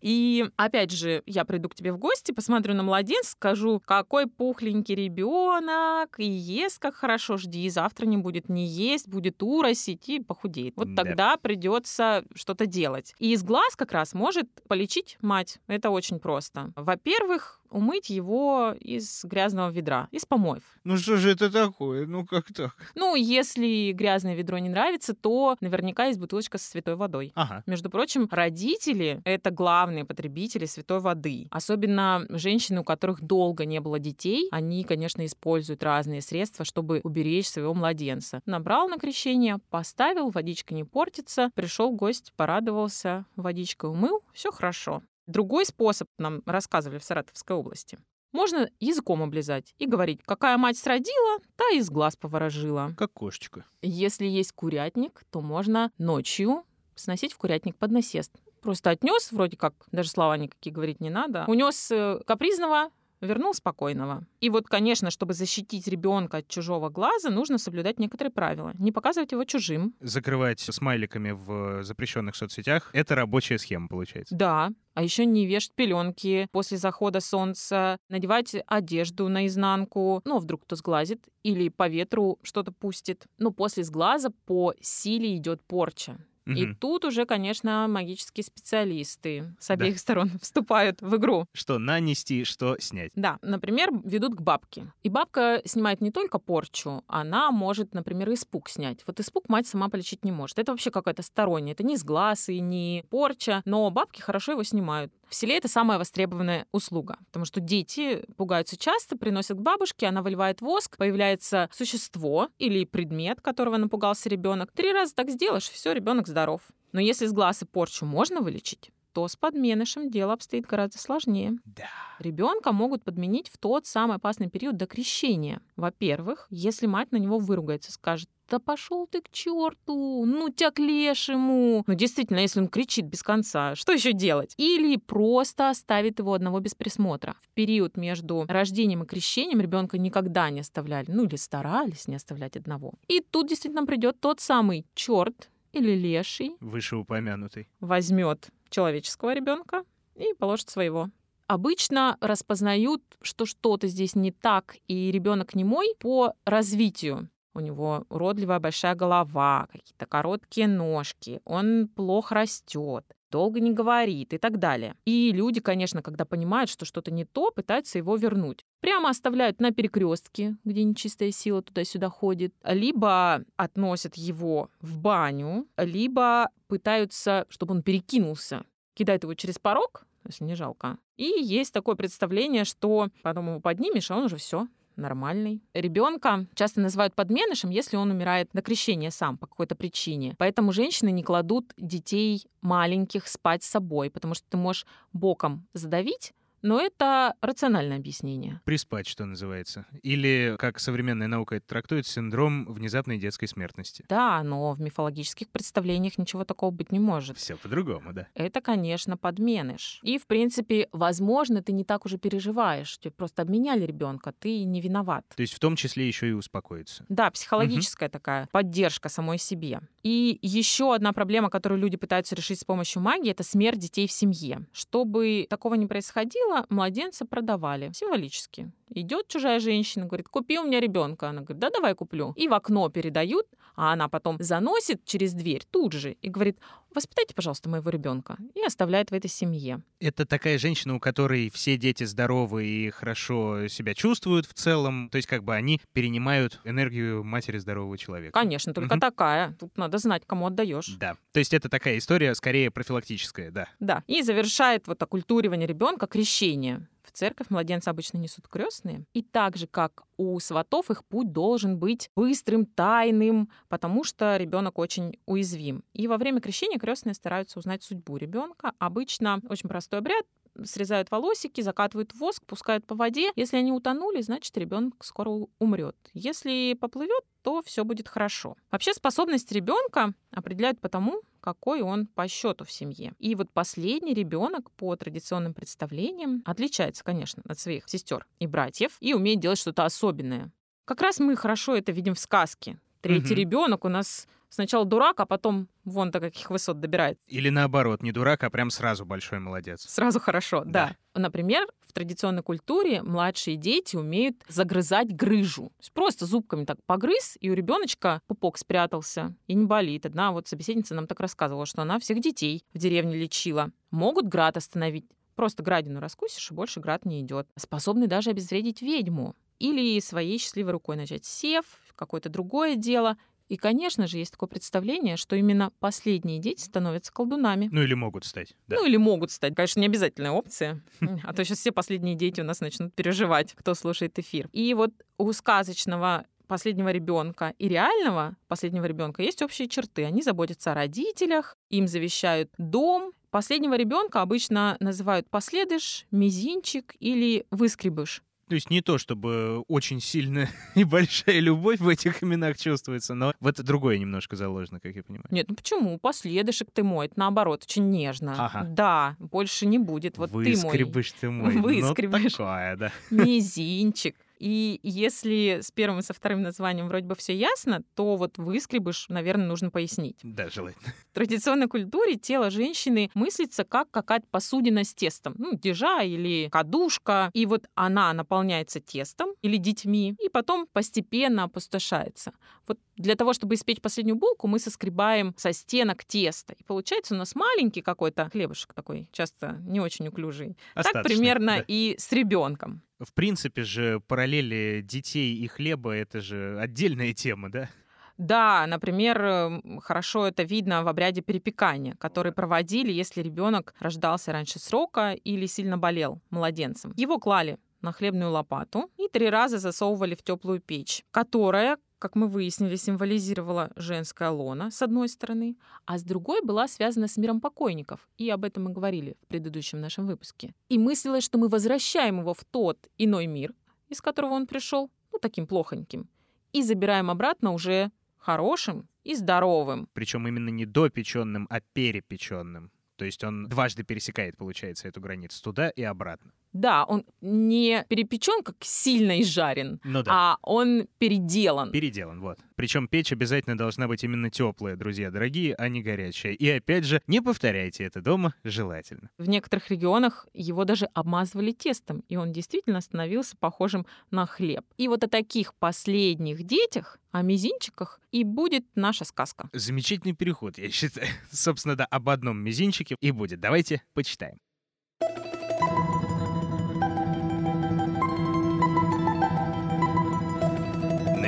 И 0.00 0.50
опять 0.56 0.90
же, 0.90 1.22
я 1.26 1.44
приду 1.44 1.68
к 1.68 1.76
тебе 1.76 1.92
в 1.92 1.98
гости, 1.98 2.32
посмотрю 2.32 2.74
на 2.74 2.82
младенца, 2.82 3.32
скажу, 3.32 3.80
какой 3.84 4.26
пухленький 4.26 4.96
ребенок, 4.96 6.18
и 6.18 6.24
ест 6.24 6.80
как 6.80 6.96
хорошо, 6.96 7.36
жди, 7.36 7.68
завтра 7.70 8.06
не 8.06 8.16
будет 8.16 8.48
не 8.48 8.66
есть, 8.66 9.06
будет 9.06 9.40
уросить 9.42 10.08
и 10.08 10.20
похудеет. 10.20 10.74
Вот 10.76 10.92
да. 10.94 11.04
тогда 11.04 11.36
придется 11.36 12.24
что-то 12.34 12.66
делать. 12.66 13.14
И 13.20 13.32
из 13.32 13.44
глаз 13.44 13.76
как 13.76 13.92
раз 13.92 14.12
может 14.12 14.48
полечить 14.66 15.18
мать. 15.20 15.58
Это 15.68 15.90
очень 15.90 16.18
просто. 16.18 16.72
Во-первых, 16.74 17.61
умыть 17.72 18.10
его 18.10 18.74
из 18.78 19.24
грязного 19.24 19.70
ведра, 19.70 20.08
из 20.10 20.24
помоев. 20.24 20.62
Ну 20.84 20.96
что 20.96 21.16
же 21.16 21.30
это 21.30 21.50
такое? 21.50 22.06
Ну 22.06 22.26
как 22.26 22.52
так? 22.52 22.74
Ну, 22.94 23.14
если 23.14 23.92
грязное 23.92 24.34
ведро 24.34 24.58
не 24.58 24.68
нравится, 24.68 25.14
то 25.14 25.56
наверняка 25.60 26.06
есть 26.06 26.18
бутылочка 26.18 26.58
со 26.58 26.70
святой 26.70 26.96
водой. 26.96 27.32
Ага. 27.34 27.62
Между 27.66 27.90
прочим, 27.90 28.28
родители— 28.30 29.20
это 29.24 29.50
главные 29.50 30.04
потребители 30.04 30.66
святой 30.66 31.00
воды. 31.00 31.48
Особенно 31.50 32.26
женщины, 32.28 32.80
у 32.80 32.84
которых 32.84 33.20
долго 33.20 33.64
не 33.64 33.80
было 33.80 33.98
детей, 33.98 34.48
они, 34.50 34.84
конечно, 34.84 35.24
используют 35.24 35.82
разные 35.82 36.20
средства, 36.20 36.64
чтобы 36.64 37.00
уберечь 37.02 37.48
своего 37.48 37.74
младенца. 37.74 38.40
Набрал 38.46 38.88
на 38.88 38.98
крещение, 38.98 39.58
поставил, 39.70 40.30
водичка 40.30 40.74
не 40.74 40.84
портится, 40.84 41.50
пришел 41.54 41.92
гость, 41.92 42.32
порадовался, 42.36 43.26
водичкой 43.36 43.90
умыл, 43.90 44.22
все 44.32 44.50
хорошо. 44.50 45.02
Другой 45.26 45.66
способ 45.66 46.08
нам 46.18 46.42
рассказывали 46.46 46.98
в 46.98 47.04
Саратовской 47.04 47.56
области. 47.56 47.98
Можно 48.32 48.70
языком 48.80 49.22
облизать 49.22 49.74
и 49.78 49.86
говорить, 49.86 50.20
какая 50.24 50.56
мать 50.56 50.78
сродила, 50.78 51.38
та 51.56 51.70
из 51.74 51.90
глаз 51.90 52.16
поворожила. 52.16 52.94
Как 52.96 53.12
кошечка. 53.12 53.66
Если 53.82 54.24
есть 54.24 54.52
курятник, 54.52 55.22
то 55.30 55.42
можно 55.42 55.92
ночью 55.98 56.64
сносить 56.94 57.34
в 57.34 57.38
курятник 57.38 57.76
под 57.76 57.90
насест. 57.90 58.32
Просто 58.62 58.90
отнес, 58.90 59.32
вроде 59.32 59.56
как, 59.56 59.74
даже 59.90 60.08
слова 60.08 60.36
никакие 60.36 60.72
говорить 60.72 61.00
не 61.00 61.10
надо. 61.10 61.44
Унес 61.48 61.90
э, 61.90 62.20
капризного, 62.26 62.90
вернул 63.26 63.54
спокойного. 63.54 64.26
И 64.40 64.50
вот, 64.50 64.66
конечно, 64.66 65.10
чтобы 65.10 65.34
защитить 65.34 65.86
ребенка 65.88 66.38
от 66.38 66.48
чужого 66.48 66.88
глаза, 66.88 67.30
нужно 67.30 67.58
соблюдать 67.58 67.98
некоторые 67.98 68.32
правила. 68.32 68.72
Не 68.78 68.92
показывать 68.92 69.32
его 69.32 69.44
чужим. 69.44 69.94
Закрывать 70.00 70.60
смайликами 70.60 71.30
в 71.30 71.82
запрещенных 71.82 72.36
соцсетях— 72.36 72.90
это 72.92 73.14
рабочая 73.14 73.58
схема, 73.58 73.88
получается. 73.88 74.34
Да. 74.34 74.70
А 74.94 75.02
еще 75.02 75.24
не 75.24 75.46
вешать 75.46 75.72
пеленки 75.74 76.48
после 76.52 76.76
захода 76.76 77.20
солнца, 77.20 77.96
надевать 78.10 78.54
одежду 78.66 79.28
наизнанку, 79.28 80.20
ну, 80.24 80.38
вдруг 80.38 80.64
кто 80.64 80.76
сглазит, 80.76 81.24
или 81.42 81.70
по 81.70 81.88
ветру 81.88 82.38
что-то 82.42 82.72
пустит. 82.72 83.26
Но 83.38 83.52
после 83.52 83.84
сглаза 83.84 84.30
по 84.44 84.74
силе 84.80 85.36
идет 85.36 85.62
порча. 85.62 86.18
Угу. 86.46 86.54
И 86.54 86.74
тут 86.74 87.04
уже, 87.04 87.24
конечно, 87.24 87.86
магические 87.88 88.44
специалисты 88.44 89.54
с 89.58 89.70
обеих 89.70 89.94
да. 89.94 89.98
сторон 90.00 90.30
вступают 90.40 91.00
в 91.00 91.16
игру. 91.16 91.46
Что 91.52 91.78
нанести, 91.78 92.44
что 92.44 92.76
снять. 92.78 93.12
Да, 93.14 93.38
например, 93.42 93.90
ведут 94.04 94.34
к 94.34 94.40
бабке. 94.40 94.92
И 95.02 95.08
бабка 95.08 95.62
снимает 95.64 96.00
не 96.00 96.10
только 96.10 96.38
порчу, 96.38 97.04
она 97.06 97.50
может, 97.50 97.94
например, 97.94 98.32
испуг 98.32 98.68
снять. 98.68 99.00
Вот 99.06 99.20
испуг 99.20 99.48
мать 99.48 99.66
сама 99.66 99.88
полечить 99.88 100.24
не 100.24 100.32
может. 100.32 100.58
Это 100.58 100.72
вообще 100.72 100.90
какое-то 100.90 101.22
стороннее. 101.22 101.72
Это 101.72 101.84
не 101.84 101.96
с 101.96 102.04
глаз 102.04 102.48
и 102.48 102.60
не 102.60 103.04
порча, 103.10 103.62
но 103.64 103.90
бабки 103.90 104.20
хорошо 104.20 104.52
его 104.52 104.62
снимают. 104.62 105.12
В 105.32 105.34
селе 105.34 105.56
это 105.56 105.66
самая 105.66 105.96
востребованная 105.96 106.66
услуга, 106.72 107.16
потому 107.28 107.46
что 107.46 107.60
дети 107.60 108.22
пугаются 108.36 108.76
часто, 108.76 109.16
приносят 109.16 109.56
к 109.56 109.62
бабушке, 109.62 110.04
она 110.04 110.20
выливает 110.20 110.60
воск, 110.60 110.98
появляется 110.98 111.70
существо 111.72 112.50
или 112.58 112.84
предмет, 112.84 113.40
которого 113.40 113.78
напугался 113.78 114.28
ребенок. 114.28 114.72
Три 114.72 114.92
раза 114.92 115.14
так 115.14 115.30
сделаешь, 115.30 115.70
все, 115.70 115.92
ребенок 115.92 116.28
здоров. 116.28 116.60
Но 116.92 117.00
если 117.00 117.24
с 117.24 117.32
глаз 117.32 117.62
и 117.62 117.64
порчу 117.64 118.04
можно 118.04 118.42
вылечить, 118.42 118.90
то 119.12 119.26
с 119.28 119.36
подменышем 119.36 120.10
дело 120.10 120.32
обстоит 120.32 120.66
гораздо 120.66 120.98
сложнее. 120.98 121.58
Да. 121.64 121.88
Ребенка 122.18 122.72
могут 122.72 123.04
подменить 123.04 123.48
в 123.48 123.58
тот 123.58 123.86
самый 123.86 124.16
опасный 124.16 124.48
период 124.48 124.76
до 124.76 124.86
крещения. 124.86 125.60
Во-первых, 125.76 126.46
если 126.50 126.86
мать 126.86 127.12
на 127.12 127.16
него 127.16 127.38
выругается, 127.38 127.92
скажет, 127.92 128.28
да 128.48 128.58
пошел 128.58 129.06
ты 129.06 129.22
к 129.22 129.30
черту, 129.30 130.24
ну 130.26 130.50
тебя 130.50 130.70
к 130.70 130.78
лешему. 130.78 131.84
Ну 131.86 131.94
действительно, 131.94 132.40
если 132.40 132.60
он 132.60 132.68
кричит 132.68 133.06
без 133.06 133.22
конца, 133.22 133.74
что 133.74 133.92
еще 133.92 134.12
делать? 134.12 134.54
Или 134.58 134.96
просто 134.96 135.70
оставит 135.70 136.18
его 136.18 136.34
одного 136.34 136.60
без 136.60 136.74
присмотра. 136.74 137.34
В 137.40 137.48
период 137.54 137.96
между 137.96 138.44
рождением 138.46 139.04
и 139.04 139.06
крещением 139.06 139.60
ребенка 139.60 139.96
никогда 139.96 140.50
не 140.50 140.60
оставляли, 140.60 141.10
ну 141.10 141.24
или 141.24 141.36
старались 141.36 142.08
не 142.08 142.16
оставлять 142.16 142.56
одного. 142.56 142.92
И 143.08 143.20
тут 143.20 143.48
действительно 143.48 143.86
придет 143.86 144.20
тот 144.20 144.40
самый 144.40 144.86
черт 144.94 145.48
или 145.72 145.94
леший. 145.94 146.56
Вышеупомянутый. 146.60 147.68
Возьмет 147.80 148.50
человеческого 148.72 149.34
ребенка 149.34 149.84
и 150.16 150.34
положит 150.34 150.68
своего. 150.68 151.10
Обычно 151.46 152.16
распознают, 152.20 153.02
что 153.20 153.46
что-то 153.46 153.86
здесь 153.86 154.14
не 154.14 154.32
так, 154.32 154.76
и 154.88 155.12
ребенок 155.12 155.54
не 155.54 155.64
мой 155.64 155.94
по 155.98 156.34
развитию. 156.44 157.28
У 157.54 157.60
него 157.60 158.06
уродливая 158.08 158.58
большая 158.58 158.94
голова, 158.94 159.68
какие-то 159.70 160.06
короткие 160.06 160.66
ножки, 160.66 161.40
он 161.44 161.88
плохо 161.88 162.34
растет, 162.34 163.04
долго 163.32 163.58
не 163.60 163.72
говорит 163.72 164.34
и 164.34 164.38
так 164.38 164.58
далее. 164.58 164.94
И 165.06 165.32
люди, 165.32 165.60
конечно, 165.60 166.02
когда 166.02 166.24
понимают, 166.24 166.70
что 166.70 166.84
что-то 166.84 167.10
не 167.10 167.24
то, 167.24 167.50
пытаются 167.50 167.98
его 167.98 168.14
вернуть. 168.16 168.64
Прямо 168.80 169.08
оставляют 169.08 169.60
на 169.60 169.72
перекрестке, 169.72 170.56
где 170.64 170.84
нечистая 170.84 171.32
сила 171.32 171.62
туда-сюда 171.62 172.10
ходит, 172.10 172.54
либо 172.64 173.42
относят 173.56 174.16
его 174.16 174.68
в 174.80 174.98
баню, 174.98 175.66
либо 175.76 176.50
пытаются, 176.68 177.46
чтобы 177.48 177.74
он 177.74 177.82
перекинулся, 177.82 178.64
кидают 178.94 179.22
его 179.22 179.34
через 179.34 179.58
порог, 179.58 180.06
если 180.26 180.44
не 180.44 180.54
жалко. 180.54 180.98
И 181.16 181.24
есть 181.24 181.72
такое 181.72 181.94
представление, 181.94 182.64
что 182.64 183.08
потом 183.22 183.48
его 183.48 183.60
поднимешь, 183.60 184.10
а 184.10 184.16
он 184.16 184.24
уже 184.24 184.36
все, 184.36 184.68
нормальный. 184.96 185.62
Ребенка 185.74 186.46
часто 186.54 186.80
называют 186.80 187.14
подменышем, 187.14 187.70
если 187.70 187.96
он 187.96 188.10
умирает 188.10 188.48
до 188.52 188.62
крещения 188.62 189.10
сам 189.10 189.38
по 189.38 189.46
какой-то 189.46 189.74
причине. 189.74 190.34
Поэтому 190.38 190.72
женщины 190.72 191.10
не 191.10 191.22
кладут 191.22 191.72
детей 191.76 192.46
маленьких 192.60 193.28
спать 193.28 193.62
с 193.62 193.70
собой, 193.70 194.10
потому 194.10 194.34
что 194.34 194.46
ты 194.48 194.56
можешь 194.56 194.86
боком 195.12 195.66
задавить, 195.74 196.32
но 196.62 196.80
это 196.80 197.34
рациональное 197.40 197.98
объяснение. 197.98 198.60
Приспать, 198.64 199.06
что 199.06 199.24
называется. 199.24 199.86
Или, 200.02 200.56
как 200.58 200.78
современная 200.78 201.28
наука 201.28 201.56
это 201.56 201.66
трактует, 201.66 202.06
синдром 202.06 202.66
внезапной 202.72 203.18
детской 203.18 203.46
смертности. 203.46 204.04
Да, 204.08 204.42
но 204.42 204.72
в 204.72 204.80
мифологических 204.80 205.48
представлениях 205.50 206.18
ничего 206.18 206.44
такого 206.44 206.70
быть 206.70 206.92
не 206.92 206.98
может. 206.98 207.38
Все 207.38 207.56
по-другому, 207.56 208.12
да. 208.12 208.28
Это, 208.34 208.60
конечно, 208.60 209.16
подменыш. 209.16 210.00
И, 210.02 210.18
в 210.18 210.26
принципе, 210.26 210.88
возможно, 210.92 211.62
ты 211.62 211.72
не 211.72 211.84
так 211.84 212.06
уже 212.06 212.18
переживаешь. 212.18 212.98
Тебе 212.98 213.10
просто 213.10 213.42
обменяли 213.42 213.84
ребенка, 213.84 214.32
ты 214.38 214.64
не 214.64 214.80
виноват. 214.80 215.24
То 215.34 215.40
есть 215.40 215.54
в 215.54 215.58
том 215.58 215.76
числе 215.76 216.06
еще 216.06 216.28
и 216.28 216.32
успокоиться. 216.32 217.04
Да, 217.08 217.30
психологическая 217.30 218.08
угу. 218.08 218.12
такая 218.12 218.48
поддержка 218.52 219.08
самой 219.08 219.38
себе. 219.38 219.80
И 220.02 220.38
еще 220.42 220.94
одна 220.94 221.12
проблема, 221.12 221.50
которую 221.50 221.80
люди 221.80 221.96
пытаются 221.96 222.34
решить 222.34 222.60
с 222.60 222.64
помощью 222.64 223.02
магии, 223.02 223.30
это 223.30 223.42
смерть 223.42 223.78
детей 223.78 224.06
в 224.06 224.12
семье. 224.12 224.66
Чтобы 224.72 225.46
такого 225.48 225.74
не 225.74 225.86
происходило, 225.86 226.51
сначала 226.52 226.66
младенца 226.68 227.24
продавали 227.24 227.90
символически. 227.94 228.70
Идет 228.94 229.28
чужая 229.28 229.60
женщина, 229.60 230.06
говорит, 230.06 230.28
купи 230.28 230.58
у 230.58 230.64
меня 230.64 230.80
ребенка. 230.80 231.28
Она 231.28 231.40
говорит, 231.40 231.58
да, 231.58 231.70
давай 231.70 231.94
куплю. 231.94 232.32
И 232.36 232.48
в 232.48 232.54
окно 232.54 232.88
передают, 232.90 233.46
а 233.74 233.92
она 233.92 234.08
потом 234.08 234.36
заносит 234.40 235.04
через 235.04 235.32
дверь 235.32 235.62
тут 235.70 235.92
же 235.92 236.16
и 236.22 236.28
говорит, 236.28 236.58
воспитайте, 236.94 237.34
пожалуйста, 237.34 237.68
моего 237.68 237.90
ребенка. 237.90 238.36
И 238.54 238.62
оставляет 238.62 239.10
в 239.10 239.14
этой 239.14 239.28
семье. 239.28 239.82
Это 240.00 240.26
такая 240.26 240.58
женщина, 240.58 240.94
у 240.94 241.00
которой 241.00 241.50
все 241.50 241.76
дети 241.76 242.04
здоровы 242.04 242.66
и 242.66 242.90
хорошо 242.90 243.68
себя 243.68 243.94
чувствуют 243.94 244.46
в 244.46 244.54
целом. 244.54 245.08
То 245.10 245.16
есть 245.16 245.28
как 245.28 245.44
бы 245.44 245.54
они 245.54 245.80
перенимают 245.92 246.60
энергию 246.64 247.24
матери 247.24 247.58
здорового 247.58 247.96
человека. 247.98 248.38
Конечно, 248.38 248.74
только 248.74 248.94
угу. 248.94 249.00
такая. 249.00 249.52
Тут 249.58 249.76
надо 249.76 249.98
знать, 249.98 250.22
кому 250.26 250.46
отдаешь. 250.46 250.96
Да. 250.98 251.16
То 251.32 251.38
есть 251.38 251.54
это 251.54 251.68
такая 251.68 251.98
история 251.98 252.34
скорее 252.34 252.70
профилактическая, 252.70 253.50
да. 253.50 253.68
Да. 253.80 254.02
И 254.06 254.22
завершает 254.22 254.86
вот 254.86 255.02
оккультуривание 255.02 255.66
ребенка 255.66 256.06
крещение. 256.06 256.88
В 257.02 257.10
церковь 257.12 257.48
младенца 257.50 257.90
обычно 257.90 258.18
несут 258.18 258.48
крестные. 258.48 259.04
И 259.12 259.22
так 259.22 259.56
же, 259.56 259.66
как 259.66 260.04
у 260.16 260.38
сватов, 260.40 260.90
их 260.90 261.04
путь 261.04 261.32
должен 261.32 261.78
быть 261.78 262.10
быстрым, 262.14 262.64
тайным, 262.64 263.50
потому 263.68 264.04
что 264.04 264.36
ребенок 264.36 264.78
очень 264.78 265.18
уязвим. 265.26 265.82
И 265.92 266.06
во 266.06 266.16
время 266.16 266.40
крещения 266.40 266.78
крестные 266.78 267.14
стараются 267.14 267.58
узнать 267.58 267.82
судьбу 267.82 268.16
ребенка. 268.16 268.72
Обычно 268.78 269.40
очень 269.48 269.68
простой 269.68 269.98
обряд 269.98 270.24
срезают 270.64 271.10
волосики, 271.10 271.60
закатывают 271.60 272.14
воск, 272.14 272.44
пускают 272.46 272.86
по 272.86 272.94
воде. 272.94 273.30
Если 273.36 273.56
они 273.56 273.72
утонули, 273.72 274.20
значит, 274.20 274.56
ребенок 274.56 275.04
скоро 275.04 275.46
умрет. 275.58 275.96
Если 276.14 276.74
поплывет, 276.74 277.24
то 277.42 277.62
все 277.62 277.84
будет 277.84 278.08
хорошо. 278.08 278.56
Вообще 278.70 278.92
способность 278.94 279.50
ребенка 279.52 280.14
определяют 280.30 280.80
по 280.80 280.88
тому, 280.88 281.22
какой 281.40 281.82
он 281.82 282.06
по 282.06 282.28
счету 282.28 282.64
в 282.64 282.70
семье. 282.70 283.14
И 283.18 283.34
вот 283.34 283.50
последний 283.50 284.14
ребенок 284.14 284.70
по 284.72 284.94
традиционным 284.96 285.54
представлениям 285.54 286.42
отличается, 286.46 287.02
конечно, 287.02 287.42
от 287.48 287.58
своих 287.58 287.88
сестер 287.88 288.26
и 288.38 288.46
братьев 288.46 288.96
и 289.00 289.12
умеет 289.12 289.40
делать 289.40 289.58
что-то 289.58 289.84
особенное. 289.84 290.52
Как 290.84 291.00
раз 291.00 291.18
мы 291.18 291.36
хорошо 291.36 291.76
это 291.76 291.92
видим 291.92 292.14
в 292.14 292.20
сказке. 292.20 292.78
Третий 293.00 293.34
угу. 293.34 293.40
ребенок 293.40 293.84
у 293.84 293.88
нас 293.88 294.28
сначала 294.52 294.84
дурак, 294.84 295.20
а 295.20 295.26
потом 295.26 295.68
вон 295.84 296.10
до 296.10 296.20
каких 296.20 296.50
высот 296.50 296.78
добирает. 296.78 297.18
Или 297.26 297.48
наоборот, 297.48 298.02
не 298.02 298.12
дурак, 298.12 298.44
а 298.44 298.50
прям 298.50 298.70
сразу 298.70 299.04
большой 299.04 299.38
молодец. 299.38 299.82
Сразу 299.88 300.20
хорошо, 300.20 300.62
да. 300.64 300.96
да. 301.14 301.20
Например, 301.20 301.66
в 301.80 301.92
традиционной 301.92 302.42
культуре 302.42 303.02
младшие 303.02 303.56
дети 303.56 303.96
умеют 303.96 304.36
загрызать 304.48 305.14
грыжу. 305.14 305.72
Просто 305.94 306.26
зубками 306.26 306.64
так 306.64 306.78
погрыз, 306.86 307.36
и 307.40 307.50
у 307.50 307.54
ребеночка 307.54 308.20
пупок 308.26 308.58
спрятался, 308.58 309.34
и 309.46 309.54
не 309.54 309.66
болит. 309.66 310.06
Одна 310.06 310.32
вот 310.32 310.48
собеседница 310.48 310.94
нам 310.94 311.06
так 311.06 311.20
рассказывала, 311.20 311.66
что 311.66 311.82
она 311.82 311.98
всех 311.98 312.20
детей 312.20 312.64
в 312.74 312.78
деревне 312.78 313.16
лечила. 313.16 313.70
Могут 313.90 314.26
град 314.28 314.56
остановить. 314.56 315.06
Просто 315.34 315.62
градину 315.62 316.00
раскусишь, 316.00 316.50
и 316.50 316.54
больше 316.54 316.80
град 316.80 317.06
не 317.06 317.20
идет. 317.20 317.48
Способны 317.56 318.06
даже 318.06 318.30
обезвредить 318.30 318.82
ведьму. 318.82 319.34
Или 319.58 320.00
своей 320.00 320.38
счастливой 320.38 320.72
рукой 320.72 320.96
начать 320.96 321.24
сев, 321.24 321.64
какое-то 321.94 322.28
другое 322.28 322.74
дело. 322.74 323.16
И, 323.48 323.56
конечно 323.56 324.06
же, 324.06 324.18
есть 324.18 324.32
такое 324.32 324.48
представление, 324.48 325.16
что 325.16 325.36
именно 325.36 325.72
последние 325.80 326.38
дети 326.38 326.62
становятся 326.62 327.12
колдунами. 327.12 327.68
Ну 327.70 327.82
или 327.82 327.94
могут 327.94 328.24
стать. 328.24 328.54
Да. 328.66 328.76
Ну 328.76 328.86
или 328.86 328.96
могут 328.96 329.30
стать. 329.30 329.54
Конечно, 329.54 329.80
не 329.80 329.86
обязательная 329.86 330.30
опция. 330.30 330.82
А 331.22 331.32
то 331.32 331.44
сейчас 331.44 331.58
все 331.58 331.72
последние 331.72 332.14
дети 332.14 332.40
у 332.40 332.44
нас 332.44 332.60
начнут 332.60 332.94
переживать, 332.94 333.52
кто 333.54 333.74
слушает 333.74 334.18
эфир. 334.18 334.48
И 334.52 334.74
вот 334.74 334.92
у 335.18 335.32
сказочного 335.32 336.26
последнего 336.46 336.90
ребенка 336.90 337.54
и 337.58 337.68
реального 337.68 338.36
последнего 338.48 338.84
ребенка 338.84 339.22
есть 339.22 339.40
общие 339.42 339.68
черты. 339.68 340.04
Они 340.04 340.22
заботятся 340.22 340.72
о 340.72 340.74
родителях, 340.74 341.56
им 341.70 341.88
завещают 341.88 342.50
дом. 342.58 343.12
Последнего 343.30 343.74
ребенка 343.74 344.20
обычно 344.20 344.76
называют 344.78 345.30
последыш, 345.30 346.06
мизинчик 346.10 346.94
или 347.00 347.46
выскребыш. 347.50 348.22
То 348.52 348.56
есть 348.56 348.68
не 348.68 348.82
то, 348.82 348.98
чтобы 348.98 349.60
очень 349.66 349.98
сильная 349.98 350.50
и 350.74 350.84
большая 350.84 351.40
любовь 351.40 351.80
в 351.80 351.88
этих 351.88 352.22
именах 352.22 352.58
чувствуется, 352.58 353.14
но 353.14 353.32
вот 353.40 353.58
другое 353.62 353.96
немножко 353.96 354.36
заложено, 354.36 354.78
как 354.78 354.94
я 354.94 355.02
понимаю. 355.02 355.24
Нет, 355.30 355.46
ну 355.48 355.54
почему? 355.54 355.98
Последышек 355.98 356.68
ты 356.70 356.82
мой, 356.82 357.06
это 357.06 357.14
наоборот, 357.18 357.62
очень 357.62 357.88
нежно. 357.88 358.34
Ага. 358.36 358.64
Да, 358.64 359.16
больше 359.18 359.64
не 359.64 359.78
будет. 359.78 360.18
Вот 360.18 360.32
Выскребышь 360.32 361.12
ты 361.12 361.30
мой. 361.30 361.50
ты 361.54 361.58
мой. 361.60 361.80
Выскребышь. 361.80 362.24
Ну, 362.24 362.28
такое, 362.28 362.76
да. 362.76 362.92
Мизинчик. 363.08 364.16
И 364.42 364.80
если 364.82 365.60
с 365.62 365.70
первым 365.70 366.00
и 366.00 366.02
со 366.02 366.12
вторым 366.12 366.42
названием 366.42 366.88
вроде 366.88 367.06
бы 367.06 367.14
все 367.14 367.32
ясно, 367.32 367.84
то 367.94 368.16
вот 368.16 368.38
выскребыш, 368.38 369.06
наверное, 369.08 369.46
нужно 369.46 369.70
пояснить. 369.70 370.18
Да, 370.24 370.48
желательно. 370.48 370.92
В 371.12 371.14
традиционной 371.14 371.68
культуре 371.68 372.16
тело 372.16 372.50
женщины 372.50 373.08
мыслится 373.14 373.62
как 373.62 373.92
какая-то 373.92 374.26
посудина 374.32 374.82
с 374.82 374.94
тестом. 374.94 375.36
Ну, 375.38 375.56
дежа 375.56 376.02
или 376.02 376.48
кадушка. 376.50 377.30
И 377.34 377.46
вот 377.46 377.66
она 377.76 378.12
наполняется 378.12 378.80
тестом 378.80 379.30
или 379.42 379.58
детьми, 379.58 380.16
и 380.18 380.28
потом 380.28 380.66
постепенно 380.72 381.44
опустошается. 381.44 382.32
Вот 382.66 382.80
для 382.96 383.14
того, 383.14 383.34
чтобы 383.34 383.54
испечь 383.54 383.80
последнюю 383.80 384.16
булку, 384.16 384.48
мы 384.48 384.58
соскребаем 384.58 385.34
со 385.36 385.52
стенок 385.52 386.04
тесто. 386.04 386.54
И 386.54 386.64
получается 386.64 387.14
у 387.14 387.16
нас 387.16 387.36
маленький 387.36 387.80
какой-то 387.80 388.28
хлебушек 388.28 388.74
такой, 388.74 389.08
часто 389.12 389.58
не 389.60 389.78
очень 389.78 390.08
уклюжий. 390.08 390.56
Так 390.74 391.04
примерно 391.04 391.58
да. 391.58 391.64
и 391.68 391.94
с 391.96 392.10
ребенком. 392.10 392.82
В 393.02 393.12
принципе 393.14 393.64
же 393.64 394.00
параллели 394.06 394.80
детей 394.82 395.34
и 395.34 395.48
хлеба 395.48 395.92
это 395.92 396.20
же 396.20 396.58
отдельная 396.60 397.12
тема, 397.12 397.50
да? 397.50 397.68
Да, 398.16 398.66
например, 398.68 399.60
хорошо 399.80 400.28
это 400.28 400.44
видно 400.44 400.84
в 400.84 400.88
обряде 400.88 401.22
перепекания, 401.22 401.96
который 401.96 402.30
проводили, 402.30 402.92
если 402.92 403.22
ребенок 403.22 403.74
рождался 403.80 404.32
раньше 404.32 404.60
срока 404.60 405.12
или 405.12 405.46
сильно 405.46 405.78
болел 405.78 406.20
младенцем. 406.30 406.92
Его 406.96 407.18
клали 407.18 407.58
на 407.80 407.90
хлебную 407.90 408.30
лопату 408.30 408.90
и 408.96 409.08
три 409.08 409.28
раза 409.28 409.58
засовывали 409.58 410.14
в 410.14 410.22
теплую 410.22 410.60
печь, 410.60 411.02
которая, 411.10 411.78
как 412.02 412.16
мы 412.16 412.26
выяснили, 412.26 412.74
символизировала 412.74 413.70
женское 413.76 414.28
лоно, 414.30 414.72
с 414.72 414.82
одной 414.82 415.08
стороны, 415.08 415.56
а 415.86 415.98
с 415.98 416.02
другой 416.02 416.42
была 416.42 416.66
связана 416.66 417.06
с 417.06 417.16
миром 417.16 417.40
покойников. 417.40 418.08
И 418.18 418.28
об 418.28 418.44
этом 418.44 418.64
мы 418.64 418.70
говорили 418.70 419.16
в 419.22 419.28
предыдущем 419.28 419.80
нашем 419.80 420.08
выпуске. 420.08 420.52
И 420.68 420.78
мыслилось, 420.78 421.22
что 421.22 421.38
мы 421.38 421.48
возвращаем 421.48 422.18
его 422.18 422.34
в 422.34 422.44
тот 422.44 422.88
иной 422.98 423.28
мир, 423.28 423.54
из 423.88 424.00
которого 424.00 424.32
он 424.32 424.48
пришел, 424.48 424.90
ну, 425.12 425.20
таким 425.20 425.46
плохоньким, 425.46 426.08
и 426.52 426.64
забираем 426.64 427.08
обратно 427.08 427.52
уже 427.52 427.92
хорошим 428.18 428.88
и 429.04 429.14
здоровым. 429.14 429.88
Причем 429.92 430.26
именно 430.26 430.48
не 430.48 430.66
допеченным, 430.66 431.46
а 431.50 431.60
перепеченным. 431.60 432.72
То 432.96 433.04
есть 433.04 433.22
он 433.22 433.48
дважды 433.48 433.84
пересекает, 433.84 434.36
получается, 434.36 434.88
эту 434.88 435.00
границу 435.00 435.40
туда 435.40 435.70
и 435.70 435.84
обратно. 435.84 436.32
Да, 436.52 436.84
он 436.84 437.04
не 437.20 437.84
перепечен, 437.88 438.42
как 438.42 438.56
сильно 438.60 439.20
изжарен, 439.20 439.80
ну, 439.84 440.02
да. 440.02 440.10
а 440.12 440.36
он 440.42 440.86
переделан. 440.98 441.72
Переделан, 441.72 442.20
вот. 442.20 442.38
Причем 442.56 442.88
печь 442.88 443.12
обязательно 443.12 443.56
должна 443.56 443.88
быть 443.88 444.04
именно 444.04 444.30
теплая, 444.30 444.76
друзья 444.76 445.10
дорогие, 445.10 445.54
а 445.54 445.68
не 445.68 445.82
горячая. 445.82 446.34
И 446.34 446.48
опять 446.48 446.84
же, 446.84 447.00
не 447.06 447.20
повторяйте 447.20 447.84
это 447.84 448.00
дома, 448.02 448.34
желательно. 448.44 449.10
В 449.18 449.28
некоторых 449.28 449.70
регионах 449.70 450.26
его 450.34 450.64
даже 450.64 450.86
обмазывали 450.94 451.52
тестом, 451.52 452.04
и 452.08 452.16
он 452.16 452.32
действительно 452.32 452.80
становился 452.80 453.36
похожим 453.36 453.86
на 454.10 454.26
хлеб. 454.26 454.64
И 454.76 454.88
вот 454.88 455.04
о 455.04 455.08
таких 455.08 455.54
последних 455.54 456.44
детях, 456.44 456.98
о 457.12 457.22
мизинчиках, 457.22 458.00
и 458.10 458.24
будет 458.24 458.64
наша 458.74 459.04
сказка. 459.04 459.48
Замечательный 459.52 460.14
переход, 460.14 460.58
я 460.58 460.70
считаю. 460.70 461.08
Собственно, 461.30 461.76
да, 461.76 461.86
об 461.86 462.08
одном 462.10 462.38
мизинчике 462.38 462.96
и 463.00 463.10
будет. 463.10 463.40
Давайте 463.40 463.82
почитаем. 463.94 464.38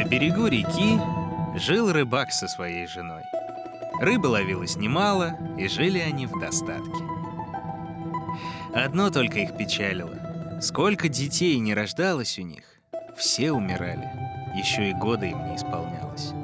На 0.04 0.06
берегу 0.06 0.48
реки 0.48 1.00
жил 1.58 1.90
рыбак 1.90 2.30
со 2.30 2.46
своей 2.46 2.86
женой. 2.86 3.22
Рыбы 4.02 4.26
ловилось 4.26 4.76
немало, 4.76 5.38
и 5.56 5.66
жили 5.66 5.98
они 5.98 6.26
в 6.26 6.38
достатке. 6.38 7.02
Одно 8.74 9.08
только 9.08 9.38
их 9.38 9.56
печалило. 9.56 10.60
Сколько 10.60 11.08
детей 11.08 11.58
не 11.58 11.72
рождалось 11.72 12.38
у 12.38 12.42
них, 12.42 12.64
Все 13.16 13.50
умирали, 13.50 14.10
еще 14.54 14.90
и 14.90 14.92
года 14.92 15.24
им 15.24 15.42
не 15.48 15.56
исполнялось. 15.56 16.34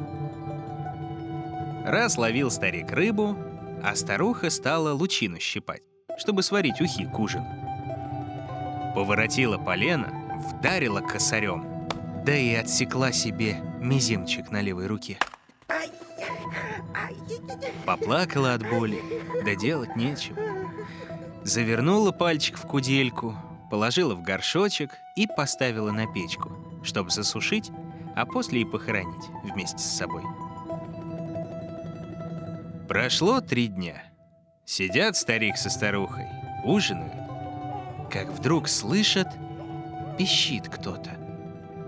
Раз 1.85 2.17
ловил 2.17 2.51
старик 2.51 2.91
рыбу, 2.93 3.37
а 3.85 3.95
старуха 3.95 4.49
стала 4.49 4.95
лучину 4.95 5.39
щипать, 5.39 5.83
чтобы 6.17 6.43
сварить 6.43 6.81
ухи 6.81 7.05
к 7.05 7.19
ужину. 7.19 7.47
Поворотила 8.95 9.59
полено, 9.59 10.09
вдарила 10.49 11.03
косарем, 11.03 11.70
да 12.25 12.37
и 12.37 12.55
отсекла 12.55 13.13
себе 13.13 13.61
мизинчик 13.81 14.51
на 14.51 14.61
левой 14.61 14.87
руке. 14.87 15.19
Поплакала 17.87 18.55
от 18.55 18.69
боли, 18.69 19.01
да 19.45 19.55
делать 19.55 19.97
нечего. 19.97 20.39
Завернула 21.43 22.13
пальчик 22.13 22.59
в 22.59 22.67
кудельку, 22.67 23.35
положила 23.71 24.15
в 24.15 24.23
горшочек 24.23 24.91
и 25.17 25.27
поставила 25.27 25.91
на 25.91 26.07
печку, 26.13 26.51
чтобы 26.83 27.11
засушить, 27.11 27.71
а 28.15 28.27
после 28.27 28.63
и 28.63 28.65
похоронить 28.65 29.29
вместе 29.43 29.79
с 29.79 29.97
собой. 29.97 30.23
Прошло 32.89 33.41
три 33.41 33.69
дня. 33.69 34.03
Сидят 34.65 35.17
старик 35.17 35.57
со 35.57 35.71
старухой, 35.71 36.27
ужинают. 36.65 37.15
Как 38.11 38.29
вдруг 38.29 38.69
слышат, 38.69 39.29
пищит 40.19 40.69
кто-то. 40.69 41.20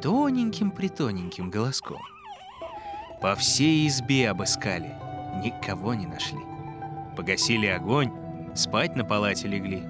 Тоненьким-притоненьким 0.02 1.48
голоском. 1.48 2.02
По 3.20 3.36
всей 3.36 3.86
избе 3.86 4.30
обыскали, 4.30 4.96
никого 5.44 5.94
не 5.94 6.06
нашли. 6.06 6.40
Погасили 7.16 7.66
огонь, 7.66 8.10
спать 8.56 8.96
на 8.96 9.04
палате 9.04 9.46
легли. 9.46 9.84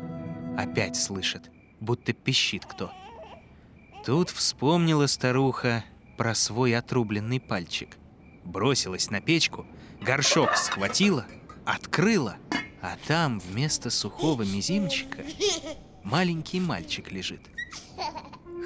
Опять 0.58 0.96
слышат, 0.96 1.50
будто 1.80 2.12
пищит 2.12 2.66
кто. 2.66 2.92
Тут 4.04 4.28
вспомнила 4.28 5.06
старуха 5.06 5.82
про 6.18 6.34
свой 6.34 6.76
отрубленный 6.76 7.40
пальчик. 7.40 7.96
Бросилась 8.44 9.08
на 9.08 9.22
печку, 9.22 9.64
горшок 10.02 10.56
схватила, 10.56 11.24
открыла, 11.64 12.36
а 12.82 12.96
там 13.06 13.40
вместо 13.40 13.88
сухого 13.88 14.42
мизинчика 14.42 15.22
маленький 16.02 16.60
мальчик 16.60 17.10
лежит. 17.10 17.40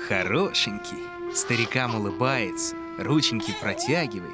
Хорошенький, 0.09 0.97
старикам 1.37 1.95
улыбается, 1.95 2.75
рученьки 2.99 3.55
протягивает. 3.61 4.33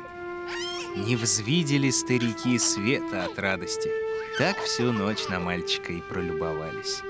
Не 0.97 1.17
взвидели 1.17 1.91
старики 1.91 2.59
света 2.59 3.25
от 3.25 3.39
радости. 3.39 3.91
Так 4.39 4.59
всю 4.59 4.93
ночь 4.93 5.29
на 5.29 5.41
мальчика 5.41 5.93
и 5.93 6.01
пролюбовались. 6.01 7.03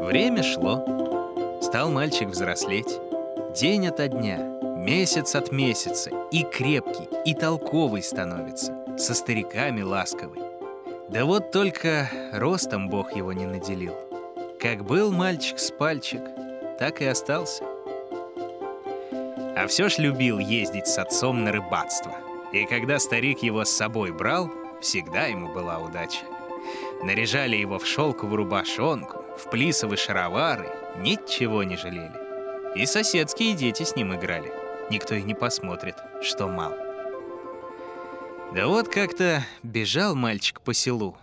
Время 0.00 0.42
шло. 0.42 1.58
Стал 1.62 1.90
мальчик 1.90 2.28
взрослеть. 2.28 2.98
День 3.54 3.88
ото 3.88 4.08
дня, 4.08 4.38
месяц 4.76 5.34
от 5.34 5.52
месяца. 5.52 6.10
И 6.30 6.42
крепкий, 6.42 7.08
и 7.24 7.34
толковый 7.34 8.02
становится. 8.02 8.74
Со 8.96 9.14
стариками 9.14 9.82
ласковый. 9.82 10.40
Да 11.10 11.24
вот 11.24 11.52
только 11.52 12.10
ростом 12.32 12.88
Бог 12.88 13.14
его 13.14 13.32
не 13.32 13.46
наделил. 13.46 13.94
Как 14.58 14.84
был 14.84 15.12
мальчик 15.12 15.58
с 15.58 15.70
пальчик, 15.70 16.22
так 16.78 17.02
и 17.02 17.04
остался. 17.04 17.64
А 19.56 19.66
все 19.66 19.88
ж 19.88 19.98
любил 19.98 20.38
ездить 20.38 20.86
с 20.86 20.98
отцом 20.98 21.42
на 21.44 21.52
рыбацтво. 21.52 22.14
И 22.52 22.64
когда 22.64 22.98
старик 22.98 23.42
его 23.42 23.64
с 23.64 23.70
собой 23.70 24.12
брал, 24.12 24.50
всегда 24.80 25.26
ему 25.26 25.52
была 25.52 25.78
удача. 25.78 26.24
Наряжали 27.02 27.56
его 27.56 27.78
в 27.78 27.86
шелковую 27.86 28.36
рубашонку, 28.36 29.24
в 29.36 29.50
плисовые 29.50 29.98
шаровары, 29.98 30.70
ничего 30.98 31.62
не 31.64 31.76
жалели. 31.76 32.12
И 32.76 32.86
соседские 32.86 33.54
дети 33.54 33.82
с 33.82 33.96
ним 33.96 34.14
играли. 34.14 34.52
Никто 34.90 35.14
и 35.14 35.22
не 35.22 35.34
посмотрит, 35.34 35.96
что 36.22 36.46
мал. 36.46 36.72
Да 38.54 38.66
вот 38.66 38.88
как-то 38.88 39.44
бежал 39.62 40.14
мальчик 40.14 40.60
по 40.60 40.72
селу, 40.72 41.16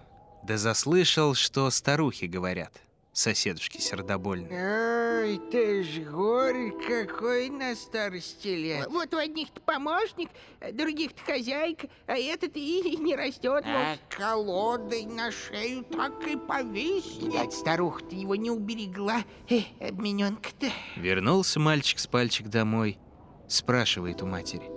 да 0.43 0.57
заслышал, 0.57 1.33
что 1.33 1.69
старухи 1.71 2.25
говорят 2.25 2.71
соседушки 3.15 3.79
сердобольные. 3.79 5.23
Ой, 5.23 5.41
ты 5.49 5.83
ж 5.83 6.01
горе 6.01 6.71
какой 6.71 7.49
на 7.49 7.73
старости 7.75 8.49
лет. 8.49 8.87
Вот 8.89 9.13
у 9.13 9.17
одних-то 9.17 9.61
помощник, 9.61 10.29
других-то 10.73 11.21
хозяйка, 11.23 11.87
а 12.05 12.17
этот 12.17 12.51
и 12.55 12.97
не 12.97 13.15
растет. 13.15 13.63
А 13.65 13.95
колодой 14.09 15.05
на 15.05 15.31
шею 15.31 15.83
так 15.85 16.27
и 16.27 16.35
повиснет. 16.35 17.33
Видать, 17.33 17.53
старуха-то 17.53 18.13
его 18.15 18.35
не 18.35 18.51
уберегла, 18.51 19.23
э, 19.49 19.61
обмененка-то. 19.79 20.67
Вернулся 20.97 21.59
мальчик 21.59 21.99
с 21.99 22.07
пальчик 22.07 22.47
домой, 22.47 22.99
спрашивает 23.47 24.21
у 24.21 24.25
матери. 24.25 24.69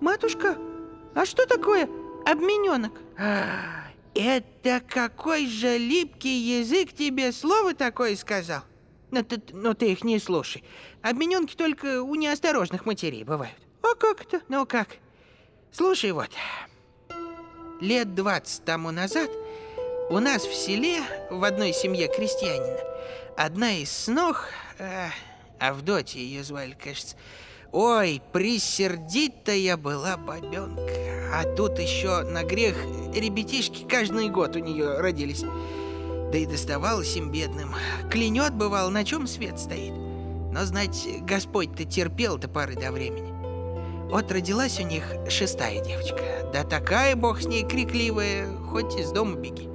Матушка, 0.00 0.58
а 1.14 1.24
что 1.24 1.46
такое 1.46 1.88
обмененок? 2.26 2.92
А, 3.16 3.83
это 4.14 4.80
какой 4.86 5.46
же 5.46 5.78
липкий 5.78 6.60
язык 6.60 6.92
тебе 6.92 7.32
слово 7.32 7.74
такое 7.74 8.16
сказал? 8.16 8.62
Но 9.10 9.20
ну, 9.20 9.24
ты, 9.24 9.42
но 9.52 9.68
ну, 9.68 9.74
ты 9.74 9.92
их 9.92 10.04
не 10.04 10.18
слушай. 10.18 10.64
Обмененки 11.02 11.54
только 11.54 12.02
у 12.02 12.14
неосторожных 12.14 12.86
матерей 12.86 13.24
бывают. 13.24 13.56
А 13.82 13.94
как 13.94 14.22
это? 14.22 14.40
Ну 14.48 14.66
как? 14.66 14.88
Слушай 15.70 16.12
вот. 16.12 16.30
Лет 17.80 18.14
двадцать 18.14 18.64
тому 18.64 18.90
назад 18.90 19.30
у 20.10 20.18
нас 20.18 20.44
в 20.44 20.54
селе, 20.54 21.00
в 21.30 21.44
одной 21.44 21.72
семье 21.72 22.08
крестьянина, 22.08 22.78
одна 23.36 23.72
из 23.72 23.90
снох, 23.90 24.48
э, 24.78 25.08
Авдотья 25.58 26.20
ее 26.20 26.44
звали, 26.44 26.72
кажется, 26.72 27.16
Ой, 27.74 28.22
присердить-то 28.32 29.76
была 29.76 30.16
бабенка. 30.16 30.92
А 31.34 31.42
тут 31.56 31.80
еще 31.80 32.22
на 32.22 32.44
грех 32.44 32.76
ребятишки 33.12 33.84
каждый 33.84 34.28
год 34.28 34.54
у 34.54 34.60
нее 34.60 35.00
родились. 35.00 35.44
Да 36.30 36.38
и 36.38 36.46
доставалось 36.46 37.16
им 37.16 37.32
бедным. 37.32 37.74
Клянет, 38.12 38.54
бывал, 38.54 38.90
на 38.90 39.04
чем 39.04 39.26
свет 39.26 39.58
стоит. 39.58 39.92
Но, 39.92 40.64
знать, 40.64 41.04
Господь-то 41.22 41.84
терпел 41.84 42.38
до 42.38 42.46
поры 42.46 42.76
до 42.76 42.92
времени. 42.92 43.32
Вот 44.08 44.30
родилась 44.30 44.78
у 44.78 44.84
них 44.84 45.02
шестая 45.28 45.84
девочка. 45.84 46.48
Да 46.52 46.62
такая, 46.62 47.16
бог 47.16 47.42
с 47.42 47.46
ней, 47.46 47.66
крикливая, 47.66 48.46
хоть 48.70 48.94
из 48.94 49.10
дома 49.10 49.34
беги. 49.34 49.68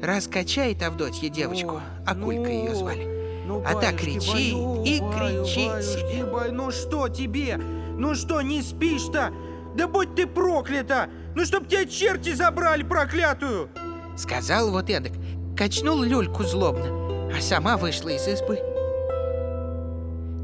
Раскачает 0.00 0.84
Авдотья 0.84 1.28
девочку, 1.28 1.80
а 2.06 2.14
Кулька 2.14 2.42
ну... 2.42 2.48
ее 2.48 2.74
звали. 2.76 3.17
Ну, 3.48 3.62
а 3.64 3.74
так 3.76 3.96
кричит 3.96 4.54
баю, 4.54 4.82
и 4.84 4.98
кричит 4.98 5.70
баюшки, 5.70 5.82
себе. 5.82 6.24
Баю, 6.26 6.54
ну 6.54 6.70
что 6.70 7.08
тебе? 7.08 7.56
Ну 7.56 8.14
что, 8.14 8.42
не 8.42 8.60
спишь-то? 8.60 9.32
Да 9.74 9.88
будь 9.88 10.14
ты 10.14 10.26
проклята! 10.26 11.08
Ну 11.34 11.46
чтоб 11.46 11.66
тебя 11.66 11.86
черти 11.86 12.34
забрали, 12.34 12.82
проклятую! 12.82 13.70
Сказал 14.18 14.70
вот 14.70 14.90
эдак, 14.90 15.12
качнул 15.56 16.02
люльку 16.02 16.42
злобно, 16.42 17.30
а 17.34 17.40
сама 17.40 17.78
вышла 17.78 18.10
из 18.10 18.28
избы. 18.28 18.58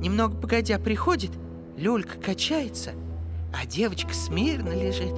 Немного 0.01 0.39
погодя 0.39 0.79
приходит, 0.79 1.33
люлька 1.77 2.17
качается, 2.19 2.93
а 3.53 3.67
девочка 3.67 4.15
смирно 4.15 4.73
лежит, 4.73 5.13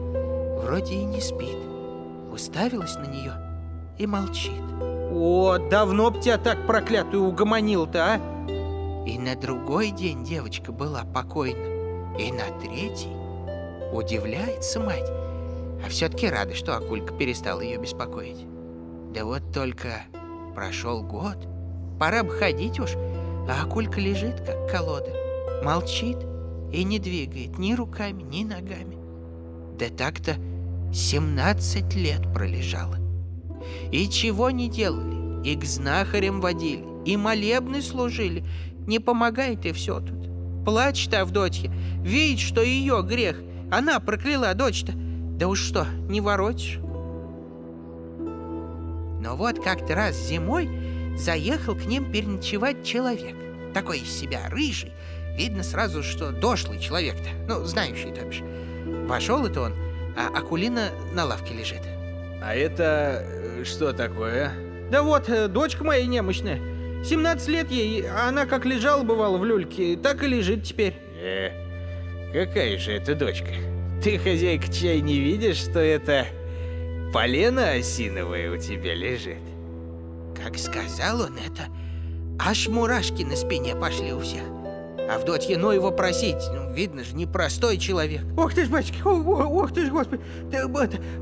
вроде 0.60 0.94
и 0.94 1.04
не 1.04 1.20
спит. 1.20 1.58
Уставилась 2.32 2.96
на 2.96 3.06
нее 3.06 3.34
и 3.96 4.08
молчит. 4.08 4.62
О, 5.18 5.56
давно 5.56 6.10
б 6.10 6.20
тебя 6.20 6.36
так 6.36 6.66
проклятую 6.66 7.24
угомонил-то, 7.24 8.04
а? 8.04 9.06
И 9.06 9.18
на 9.18 9.34
другой 9.34 9.90
день 9.90 10.22
девочка 10.24 10.72
была 10.72 11.04
покойна, 11.04 12.18
и 12.18 12.30
на 12.30 12.44
третий. 12.60 13.16
Удивляется 13.94 14.78
мать, 14.78 15.08
а 15.82 15.88
все-таки 15.88 16.28
рада, 16.28 16.54
что 16.54 16.76
Акулька 16.76 17.14
перестала 17.14 17.62
ее 17.62 17.78
беспокоить. 17.78 18.44
Да 19.14 19.24
вот 19.24 19.40
только 19.54 20.02
прошел 20.54 21.02
год, 21.02 21.48
пора 21.98 22.22
бы 22.22 22.32
ходить 22.32 22.78
уж, 22.78 22.90
а 23.48 23.62
Акулька 23.64 23.98
лежит, 23.98 24.42
как 24.42 24.70
колода, 24.70 25.14
молчит 25.64 26.18
и 26.70 26.84
не 26.84 26.98
двигает 26.98 27.56
ни 27.56 27.72
руками, 27.72 28.22
ни 28.22 28.44
ногами. 28.44 28.98
Да 29.78 29.86
так-то 29.88 30.36
17 30.92 31.94
лет 31.94 32.20
пролежала. 32.34 33.05
И 33.92 34.08
чего 34.08 34.50
не 34.50 34.68
делали, 34.68 35.42
и 35.44 35.56
к 35.56 35.64
знахарям 35.64 36.40
водили, 36.40 36.84
и 37.04 37.16
молебны 37.16 37.82
служили. 37.82 38.44
Не 38.86 38.98
помогает 38.98 39.66
и 39.66 39.72
все 39.72 40.00
тут. 40.00 40.64
Плачет 40.64 41.14
Авдотья, 41.14 41.72
видит, 42.02 42.40
что 42.40 42.62
ее 42.62 43.02
грех. 43.02 43.40
Она 43.70 44.00
прокляла 44.00 44.54
дочь-то. 44.54 44.92
Да 44.94 45.48
уж 45.48 45.60
что, 45.60 45.86
не 46.08 46.20
воротишь. 46.20 46.78
Но 49.20 49.34
вот 49.36 49.62
как-то 49.62 49.94
раз 49.94 50.16
зимой 50.16 50.68
заехал 51.16 51.74
к 51.74 51.84
ним 51.84 52.10
переночевать 52.12 52.84
человек. 52.84 53.36
Такой 53.74 54.00
из 54.00 54.10
себя 54.10 54.48
рыжий. 54.48 54.92
Видно 55.36 55.62
сразу, 55.62 56.02
что 56.02 56.30
дошлый 56.30 56.78
человек-то. 56.78 57.28
Ну, 57.48 57.64
знающий, 57.64 58.12
то 58.12 58.24
бишь. 58.24 58.42
Вошел 59.08 59.44
это 59.44 59.62
он, 59.62 59.72
а 60.16 60.28
Акулина 60.36 60.90
на 61.12 61.24
лавке 61.24 61.54
лежит. 61.54 61.82
А 62.46 62.54
это 62.54 63.26
что 63.64 63.92
такое? 63.92 64.52
Да 64.88 65.02
вот, 65.02 65.28
э, 65.28 65.48
дочка 65.48 65.82
моя 65.82 66.06
немощная. 66.06 66.60
17 67.04 67.48
лет 67.48 67.70
ей, 67.72 68.06
а 68.08 68.28
она 68.28 68.46
как 68.46 68.64
лежала, 68.64 69.02
бывало, 69.02 69.36
в 69.36 69.44
люльке, 69.44 69.96
так 69.96 70.22
и 70.22 70.28
лежит 70.28 70.62
теперь. 70.62 70.94
Э, 71.20 71.50
какая 72.32 72.78
же 72.78 72.92
это 72.92 73.16
дочка? 73.16 73.48
Ты, 74.00 74.16
хозяйка, 74.18 74.72
чай 74.72 75.00
не 75.00 75.18
видишь, 75.18 75.56
что 75.56 75.80
это 75.80 76.28
полено 77.12 77.72
осиновое 77.72 78.52
у 78.52 78.56
тебя 78.58 78.94
лежит? 78.94 79.42
Как 80.40 80.56
сказал 80.56 81.22
он 81.22 81.36
это, 81.44 81.64
аж 82.38 82.68
мурашки 82.68 83.24
на 83.24 83.34
спине 83.34 83.74
пошли 83.74 84.12
у 84.12 84.20
всех. 84.20 84.55
Авдотья, 85.10 85.56
ну 85.56 85.70
его 85.70 85.90
просить, 85.92 86.42
ну, 86.52 86.72
видно 86.72 87.04
же, 87.04 87.14
непростой 87.14 87.78
человек. 87.78 88.22
Ох 88.36 88.54
ты 88.54 88.64
ж, 88.64 88.68
батюшки, 88.68 89.00
ох 89.04 89.72
ты 89.72 89.86
ж, 89.86 89.90
господи, 89.90 90.22
ты, 90.50 90.56
это, 90.58 90.68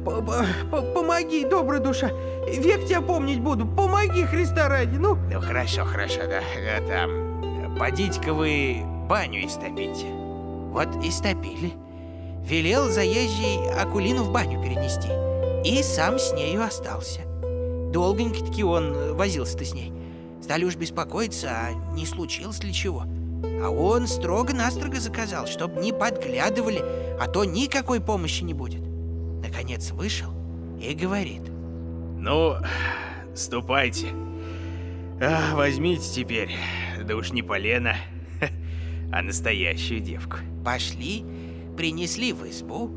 по- 0.05 0.23
по- 0.23 0.45
по- 0.71 0.83
помоги, 0.83 1.45
добрая 1.45 1.81
душа, 1.81 2.11
век 2.49 2.87
тебя 2.87 3.03
помнить 3.03 3.41
буду, 3.41 3.67
помоги, 3.67 4.25
Христа 4.25 4.69
ради, 4.69 4.97
ну. 4.97 5.17
Ну 5.31 5.41
хорошо, 5.41 5.85
хорошо, 5.85 6.21
да. 6.27 6.41
А 6.77 6.89
там, 6.89 7.77
подите-ка 7.79 8.33
вы 8.33 8.83
баню 9.09 9.45
истопите. 9.47 10.07
Вот 10.73 10.89
и 11.05 11.11
стопили. 11.11 11.75
Велел 12.43 12.89
заезжий 12.91 13.59
Акулину 13.79 14.25
в 14.25 14.33
баню 14.33 14.63
перенести. 14.63 15.09
И 15.69 15.83
сам 15.83 16.19
с 16.19 16.33
нею 16.33 16.63
остался. 16.63 17.21
Долгонько-таки 17.93 18.65
он 18.65 19.15
возился-то 19.15 19.65
с 19.65 19.73
ней. 19.73 19.93
Стали 20.43 20.65
уж 20.65 20.77
беспокоиться, 20.77 21.49
а 21.51 21.73
не 21.95 22.05
случилось 22.05 22.63
ли 22.63 22.73
чего. 22.73 23.05
А 23.65 23.71
он 23.71 24.07
строго-настрого 24.07 25.01
заказал, 25.01 25.47
чтобы 25.47 25.81
не 25.81 25.91
подглядывали, 25.91 26.85
а 27.19 27.27
то 27.27 27.47
никакой 27.47 27.99
помощи 27.99 28.43
не 28.43 28.53
будет. 28.53 28.83
Наконец 29.43 29.91
вышел 29.93 30.31
и 30.79 30.93
говорит. 30.93 31.41
Ну, 32.19 32.57
ступайте. 33.35 34.09
А, 35.19 35.55
возьмите 35.55 36.13
теперь, 36.13 36.51
да 37.03 37.17
уж 37.17 37.33
не 37.33 37.41
полено, 37.41 37.97
а 39.11 39.23
настоящую 39.23 40.01
девку. 40.01 40.37
Пошли, 40.63 41.25
принесли 41.75 42.35
в 42.35 42.47
избу. 42.51 42.91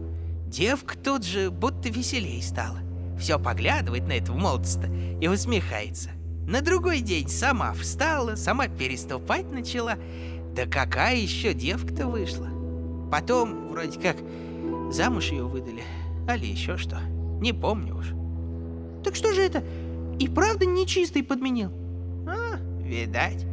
Девка 0.48 0.98
тут 0.98 1.24
же 1.24 1.50
будто 1.50 1.88
веселей 1.88 2.42
стала. 2.42 2.80
Все 3.18 3.40
поглядывает 3.40 4.06
на 4.06 4.14
этого 4.14 4.38
молодца 4.38 4.86
и 5.22 5.30
усмехается. 5.30 6.10
На 6.48 6.62
другой 6.62 7.02
день 7.02 7.28
сама 7.28 7.74
встала, 7.74 8.36
сама 8.36 8.70
переступать 8.70 9.52
начала. 9.52 9.98
Да 10.58 10.66
какая 10.66 11.16
еще 11.16 11.54
девка-то 11.54 12.08
вышла? 12.08 12.48
Потом, 13.12 13.68
вроде 13.68 14.00
как, 14.00 14.18
замуж 14.92 15.30
ее 15.30 15.44
выдали. 15.44 15.84
Али 16.28 16.48
еще 16.48 16.78
что. 16.78 17.00
Не 17.40 17.54
помню 17.54 17.96
уж. 17.96 18.08
Так 19.04 19.16
что 19.16 19.36
же 19.36 19.44
это? 19.44 19.64
И 20.18 20.28
правда 20.28 20.66
нечистый 20.66 21.22
подменил? 21.22 21.72
А, 22.28 22.58
видать. 22.82 23.46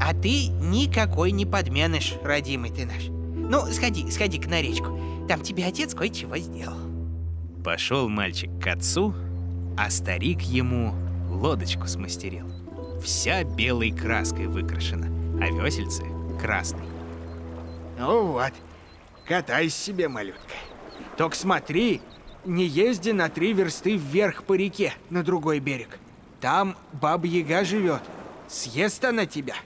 А 0.00 0.14
ты 0.14 0.46
никакой 0.46 1.32
не 1.32 1.44
подменыш, 1.44 2.14
родимый 2.22 2.70
ты 2.70 2.86
наш. 2.86 3.08
Ну, 3.08 3.66
сходи, 3.72 4.08
сходи-ка 4.08 4.48
на 4.48 4.62
речку. 4.62 4.96
Там 5.26 5.40
тебе 5.40 5.66
отец 5.66 5.92
кое-чего 5.92 6.36
сделал. 6.36 6.78
Пошел 7.64 8.08
мальчик 8.08 8.50
к 8.62 8.68
отцу, 8.68 9.12
а 9.76 9.90
старик 9.90 10.40
ему 10.42 10.94
лодочку 11.28 11.88
смастерил. 11.88 12.46
Вся 13.02 13.42
белой 13.42 13.90
краской 13.90 14.46
выкрашена, 14.46 15.08
а 15.40 15.50
весельце 15.50 16.13
красный. 16.40 16.86
Ну 17.98 18.26
вот, 18.32 18.52
катайся 19.26 19.76
себе, 19.76 20.08
малютка. 20.08 20.54
Только 21.16 21.36
смотри, 21.36 22.02
не 22.44 22.66
езди 22.66 23.10
на 23.10 23.28
три 23.28 23.52
версты 23.52 23.96
вверх 23.96 24.44
по 24.44 24.54
реке, 24.54 24.94
на 25.10 25.22
другой 25.22 25.60
берег. 25.60 25.98
Там 26.40 26.76
баба-яга 26.92 27.64
живет. 27.64 28.02
Съест 28.48 29.04
она 29.04 29.26
тебя. 29.26 29.56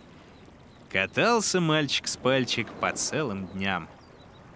Катался 0.91 1.61
мальчик 1.61 2.07
с 2.07 2.17
пальчик 2.17 2.69
по 2.81 2.93
целым 2.93 3.47
дням. 3.49 3.89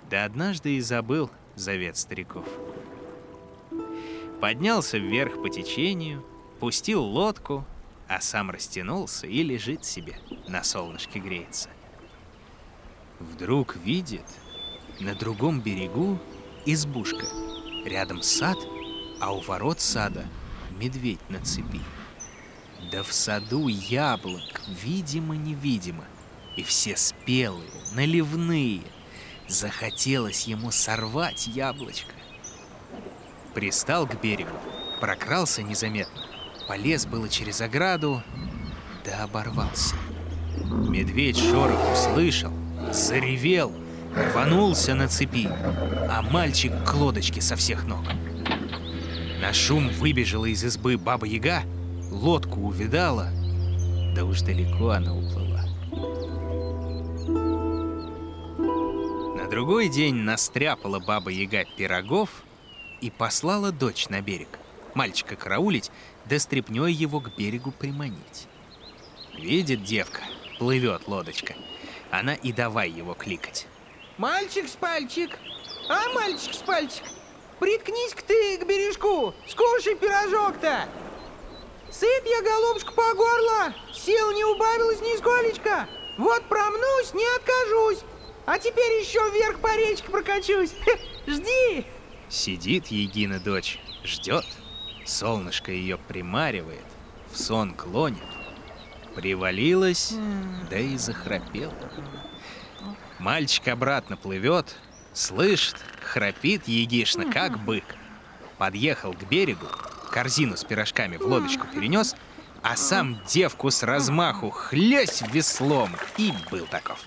Да 0.09 0.25
однажды 0.25 0.77
и 0.77 0.81
забыл 0.81 1.31
завет 1.57 1.97
стариков. 1.97 2.47
Поднялся 4.41 4.99
вверх 4.99 5.41
по 5.43 5.49
течению, 5.49 6.25
пустил 6.61 7.03
лодку, 7.03 7.65
а 8.09 8.21
сам 8.21 8.51
растянулся 8.51 9.27
и 9.27 9.43
лежит 9.43 9.85
себе, 9.85 10.19
на 10.49 10.63
солнышке 10.63 11.19
греется. 11.19 11.71
Вдруг 13.23 13.77
видит, 13.77 14.25
на 14.99 15.15
другом 15.15 15.61
берегу 15.61 16.19
избушка, 16.67 17.27
рядом 17.85 18.21
сад, 18.21 18.59
а 19.21 19.33
у 19.33 19.41
ворот 19.41 19.81
сада 19.81 20.27
медведь 20.73 21.21
на 21.29 21.41
цепи. 21.41 21.81
Да 22.91 23.05
в 23.05 23.13
саду 23.13 23.69
яблок, 23.69 24.61
видимо-невидимо, 24.67 26.05
и 26.57 26.65
все 26.65 26.97
спелые, 26.97 27.71
наливные. 27.95 28.83
Захотелось 29.47 30.49
ему 30.49 30.73
сорвать 30.73 31.47
яблочко. 31.47 32.15
Пристал 33.55 34.07
к 34.07 34.21
берегу, 34.21 34.57
прокрался 35.01 35.63
незаметно, 35.63 36.23
полез 36.67 37.07
было 37.07 37.29
через 37.29 37.61
ограду, 37.61 38.23
да 39.05 39.23
оборвался. 39.23 39.95
Медведь 40.67 41.39
шорох 41.39 41.81
услышал, 41.93 42.53
заревел, 42.93 43.73
рванулся 44.15 44.95
на 44.95 45.09
цепи, 45.09 45.49
а 46.09 46.23
мальчик 46.23 46.73
к 46.85 46.95
лодочке 46.95 47.41
со 47.41 47.57
всех 47.57 47.85
ног. 47.85 48.05
На 49.41 49.53
шум 49.53 49.89
выбежала 49.89 50.45
из 50.47 50.63
избы 50.65 50.97
баба-яга, 50.97 51.63
лодку 52.11 52.61
увидала, 52.61 53.29
да 54.15 54.25
уж 54.25 54.43
далеко 54.43 54.91
она 54.91 55.15
уплыла. 55.15 55.63
На 59.37 59.49
другой 59.49 59.89
день 59.89 60.15
настряпала 60.17 61.01
баба-яга 61.01 61.65
пирогов 61.77 62.45
и 63.01 63.11
послала 63.11 63.73
дочь 63.73 64.09
на 64.09 64.21
берег. 64.21 64.59
Мальчика 64.95 65.37
караулить, 65.37 65.91
да 66.27 66.39
стряпнёй 66.39 66.93
его 66.93 67.21
к 67.21 67.35
берегу 67.37 67.73
приманить. 67.73 68.47
Видит 69.35 69.83
девка, 69.83 70.21
плывет 70.59 71.09
лодочка. 71.09 71.55
Она 72.13 72.35
и 72.35 72.53
давай 72.53 72.91
его 72.91 73.15
кликать. 73.15 73.67
Мальчик 74.19 74.69
с 74.69 74.77
пальчик, 74.77 75.31
а 75.89 76.13
мальчик 76.13 76.53
с 76.53 76.59
пальчик, 76.59 77.05
приткнись-ка 77.59 78.23
ты 78.25 78.59
к 78.59 78.67
бережку, 78.67 79.35
скушай 79.49 79.97
пирожок-то. 79.97 80.87
Сыт 81.91 82.25
я, 82.27 82.43
голубушка, 82.43 82.93
по 82.93 83.15
горло, 83.15 83.75
сил 83.95 84.31
не 84.33 84.45
убавилось 84.45 85.01
нисколечко. 85.01 85.89
Вот 86.19 86.45
промнусь, 86.45 87.15
не 87.15 87.25
откажусь. 87.37 88.05
А 88.45 88.59
теперь 88.59 89.01
еще 89.01 89.21
вверх 89.31 89.61
по 89.61 89.75
речке 89.75 90.11
прокачусь. 90.11 90.75
Жди. 91.27 91.87
Сидит 92.29 92.89
Егина 92.89 93.41
дочь, 93.41 93.79
ждет. 94.05 94.45
Солнышко 95.07 95.73
ее 95.73 95.97
примаривает, 95.97 96.85
в 97.33 97.39
сон 97.39 97.75
клонит. 97.75 98.21
Привалилась, 99.15 100.15
да 100.71 100.79
и 100.79 100.97
захрапела. 100.97 101.75
Мальчик 103.19 103.69
обратно 103.69 104.17
плывет, 104.17 104.77
слышит, 105.13 105.77
храпит 106.03 106.67
егишно, 106.67 107.31
как 107.31 107.59
бык. 107.59 107.85
Подъехал 108.59 109.13
к 109.13 109.29
берегу, 109.29 109.67
корзину 110.11 110.57
с 110.57 110.65
пирожками 110.65 111.17
в 111.17 111.23
лодочку 111.23 111.67
перенес, 111.67 112.17
а 112.63 112.77
сам 112.77 113.21
девку 113.27 113.71
с 113.71 113.83
размаху 113.83 114.51
хлесть 114.51 115.23
веслом 115.33 115.91
и 116.17 116.33
был 116.51 116.67
таков. 116.67 116.99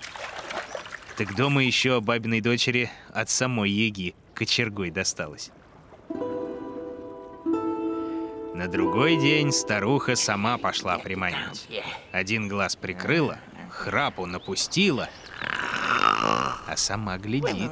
Так 1.16 1.34
дома 1.34 1.64
еще 1.64 2.00
бабиной 2.00 2.40
дочери 2.40 2.90
от 3.12 3.30
самой 3.30 3.70
Еги 3.70 4.14
кочергой 4.34 4.90
досталось. 4.90 5.50
На 8.56 8.68
другой 8.68 9.16
день 9.16 9.52
старуха 9.52 10.16
сама 10.16 10.56
пошла 10.56 10.96
приманить. 10.96 11.68
Один 12.10 12.48
глаз 12.48 12.74
прикрыла, 12.74 13.36
храпу 13.68 14.24
напустила, 14.24 15.10
а 15.42 16.74
сама 16.74 17.18
глядит. 17.18 17.70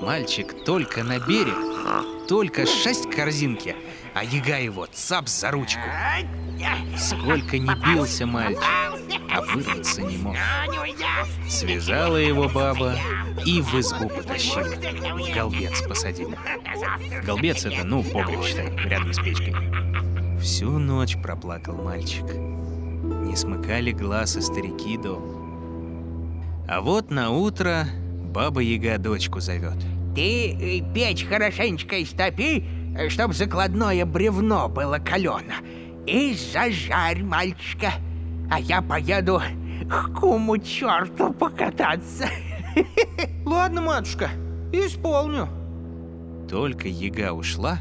Мальчик 0.00 0.64
только 0.64 1.04
на 1.04 1.18
берег, 1.18 2.26
только 2.26 2.64
шесть 2.64 3.10
корзинки, 3.10 3.76
а 4.14 4.24
яга 4.24 4.58
его 4.58 4.86
цап 4.86 5.28
за 5.28 5.50
ручку. 5.50 5.86
Сколько 6.96 7.58
не 7.58 7.74
бился 7.74 8.24
мальчик, 8.24 8.62
а 9.30 9.40
вырваться 9.40 10.02
не 10.02 10.16
мог. 10.18 10.36
Связала 11.48 12.16
его 12.16 12.48
баба 12.48 12.94
и 13.44 13.60
в 13.60 13.74
избу 13.74 14.08
потащила, 14.08 14.64
в 14.64 15.34
голбец 15.34 15.82
посадила. 15.82 16.34
Голбец 17.24 17.64
это, 17.64 17.84
ну, 17.84 18.02
погреб, 18.02 18.42
считай, 18.44 18.74
рядом 18.86 19.12
с 19.12 19.18
печкой. 19.18 19.54
Всю 20.40 20.78
ночь 20.78 21.16
проплакал 21.22 21.74
мальчик. 21.74 22.24
Не 22.34 23.36
смыкали 23.36 23.92
глаз 23.92 24.36
и 24.36 24.40
старики 24.40 24.96
дома. 24.96 25.44
А 26.68 26.80
вот 26.80 27.10
на 27.10 27.30
утро 27.30 27.86
баба 28.32 28.60
Яга 28.60 28.98
дочку 28.98 29.40
зовет. 29.40 29.76
Ты 30.14 30.52
э, 30.52 30.94
печь 30.94 31.26
хорошенечко 31.26 32.02
истопи, 32.02 32.64
чтоб 33.08 33.32
закладное 33.32 34.04
бревно 34.06 34.68
было 34.68 34.98
калено. 34.98 35.56
и 36.06 36.34
зажарь 36.34 37.22
мальчика, 37.22 37.92
а 38.50 38.60
я 38.60 38.82
поеду 38.82 39.40
к 39.88 40.18
куму 40.18 40.58
черту 40.58 41.32
покататься. 41.32 42.28
Ладно, 43.46 43.82
матушка, 43.82 44.30
исполню. 44.72 45.48
Только 46.48 46.88
яга 46.88 47.32
ушла, 47.32 47.78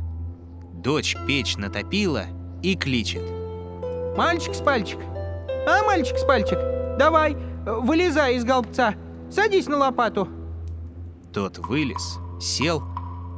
дочь 0.74 1.16
печь 1.28 1.58
натопила 1.58 2.26
и 2.62 2.76
кличет. 2.76 3.24
Мальчик 4.18 4.54
с 4.54 4.62
пальчик. 4.62 5.00
А, 5.68 5.84
мальчик 5.84 6.18
с 6.18 6.26
пальчик, 6.26 6.60
давай, 6.98 7.36
вылезай 7.66 8.36
из 8.36 8.44
голбца. 8.44 8.96
Садись 9.32 9.68
на 9.68 9.78
лопату. 9.78 10.28
Тот 11.34 11.58
вылез, 11.58 12.20
сел, 12.40 12.84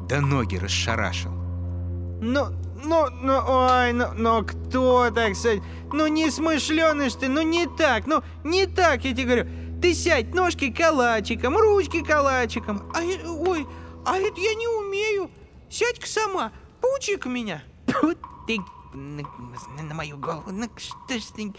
да 0.10 0.20
ноги 0.20 0.58
расшарашил. 0.58 1.32
Ну, 2.22 2.48
ну, 2.76 3.10
ну, 3.10 3.42
ой, 3.48 3.94
ну, 3.94 4.08
ну 4.16 4.46
кто 4.46 5.10
так 5.12 5.36
сядь? 5.36 5.62
Ну 5.92 6.08
не 6.08 6.30
смышленый 6.30 7.10
ж 7.10 7.14
ты, 7.16 7.28
ну 7.30 7.42
не 7.42 7.68
так, 7.68 8.06
ну 8.08 8.22
не 8.44 8.66
так, 8.66 9.04
я 9.06 9.12
тебе 9.14 9.24
говорю. 9.24 9.48
Ты 9.82 9.94
сядь, 9.94 10.34
ножки 10.34 10.72
калачиком, 10.72 11.58
ручки 11.58 12.02
калачиком. 12.04 12.92
А, 12.94 13.02
я- 13.02 13.30
ой, 13.30 13.66
а 14.06 14.18
это 14.18 14.40
я 14.40 14.54
не 14.56 14.68
умею. 14.68 15.30
Сядь-ка 15.70 16.08
сама, 16.08 16.52
поучи-ка 16.82 17.30
меня. 17.30 17.64
Ты 18.48 18.60
на, 18.94 19.24
на 19.84 19.94
мою 19.94 20.18
голову, 20.18 20.52
ну 20.52 20.70
что 20.78 21.20
ж 21.20 21.24
ты 21.36 21.54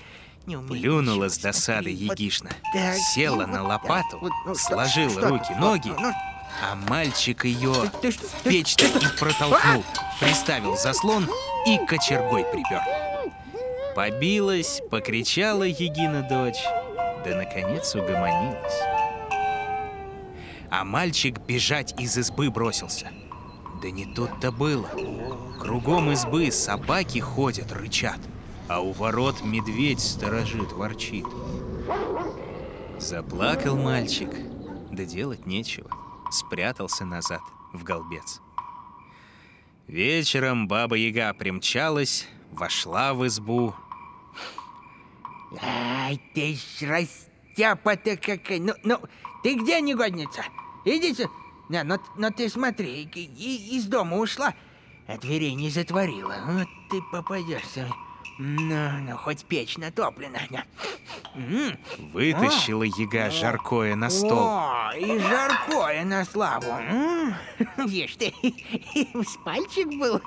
не 0.46 0.57
умеешь? 0.57 0.81
Плюнула 0.83 1.29
с 1.29 1.38
досады 1.38 1.90
вот 1.92 2.18
егишна, 2.18 2.50
так, 2.72 2.96
села 2.96 3.42
и 3.42 3.46
на 3.46 3.62
вот 3.62 3.68
лопату, 3.70 4.09
так 4.12 4.22
вот, 4.22 4.33
ну, 4.46 4.55
сложила 4.55 5.11
что 5.11 5.20
ты, 5.20 5.29
руки, 5.29 5.55
ну, 5.59 5.61
ноги, 5.66 5.92
ну, 5.98 6.12
а 6.62 6.74
мальчик 6.74 7.44
ее 7.44 7.72
в 7.72 8.42
печь-то 8.44 8.86
и 8.86 9.18
протолкнул, 9.18 9.84
приставил 10.20 10.76
заслон 10.76 11.28
и 11.66 11.78
кочергой 11.86 12.44
припер. 12.44 12.80
Побилась, 13.94 14.80
покричала 14.90 15.62
Егина 15.62 16.22
дочь, 16.22 16.62
да 17.24 17.36
наконец 17.36 17.94
угомонилась. 17.94 18.80
А 20.70 20.84
мальчик 20.84 21.38
бежать 21.40 21.98
из 22.00 22.16
избы 22.18 22.50
бросился. 22.50 23.10
Да 23.82 23.90
не 23.90 24.06
тут-то 24.06 24.50
было. 24.50 24.88
Кругом 25.60 26.10
избы 26.12 26.50
собаки 26.50 27.18
ходят, 27.18 27.72
рычат, 27.72 28.18
а 28.68 28.80
у 28.80 28.92
ворот 28.92 29.42
медведь 29.42 30.00
сторожит, 30.00 30.72
ворчит. 30.72 31.26
Заплакал 32.98 33.76
мальчик, 33.76 34.30
да 34.90 35.04
делать 35.04 35.46
нечего. 35.46 35.90
Спрятался 36.30 37.04
назад 37.04 37.40
в 37.72 37.82
голбец. 37.84 38.40
Вечером 39.86 40.66
баба-яга 40.66 41.32
примчалась, 41.34 42.26
вошла 42.52 43.14
в 43.14 43.26
избу. 43.26 43.74
Ай, 45.62 46.20
ты 46.34 46.54
ж 46.56 46.82
растяпа-то 46.82 48.16
какая. 48.16 48.58
Ну, 48.58 48.74
ну, 48.82 48.98
ты 49.42 49.54
где, 49.54 49.80
негодница? 49.80 50.42
Иди 50.84 51.14
сюда. 51.14 51.30
Не, 51.68 51.82
ну, 51.84 51.98
ну 52.16 52.30
ты 52.30 52.48
смотри, 52.48 53.04
и- 53.04 53.76
из 53.76 53.86
дома 53.86 54.16
ушла, 54.18 54.54
а 55.08 55.18
дверей 55.18 55.54
не 55.54 55.70
затворила. 55.70 56.36
Вот 56.46 56.68
ты 56.90 57.00
попадешься. 57.12 57.88
Ну, 58.38 58.90
ну, 59.01 59.16
хоть 59.16 59.44
печь 59.46 59.79
натоплена. 59.79 60.40
Вытащила 62.12 62.83
яга 62.83 63.31
жаркое 63.31 63.94
на 63.94 64.11
стол. 64.11 64.38
О, 64.38 64.92
и 64.94 65.18
жаркое 65.18 66.05
на 66.05 66.25
славу. 66.25 66.75
Видишь 67.79 68.16
ты, 68.16 68.35
с 68.94 69.37
пальчик 69.44 69.88
был, 69.88 70.20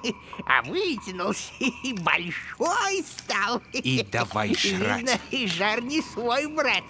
а 0.46 0.64
вытянулся 0.64 1.52
и 1.60 1.94
большой 1.94 3.04
стал. 3.04 3.62
И 3.74 4.04
давай 4.12 4.56
жрать. 4.56 5.20
И 5.30 5.48
жар 5.48 5.82
не 5.82 6.02
свой, 6.02 6.48
брат. 6.48 6.84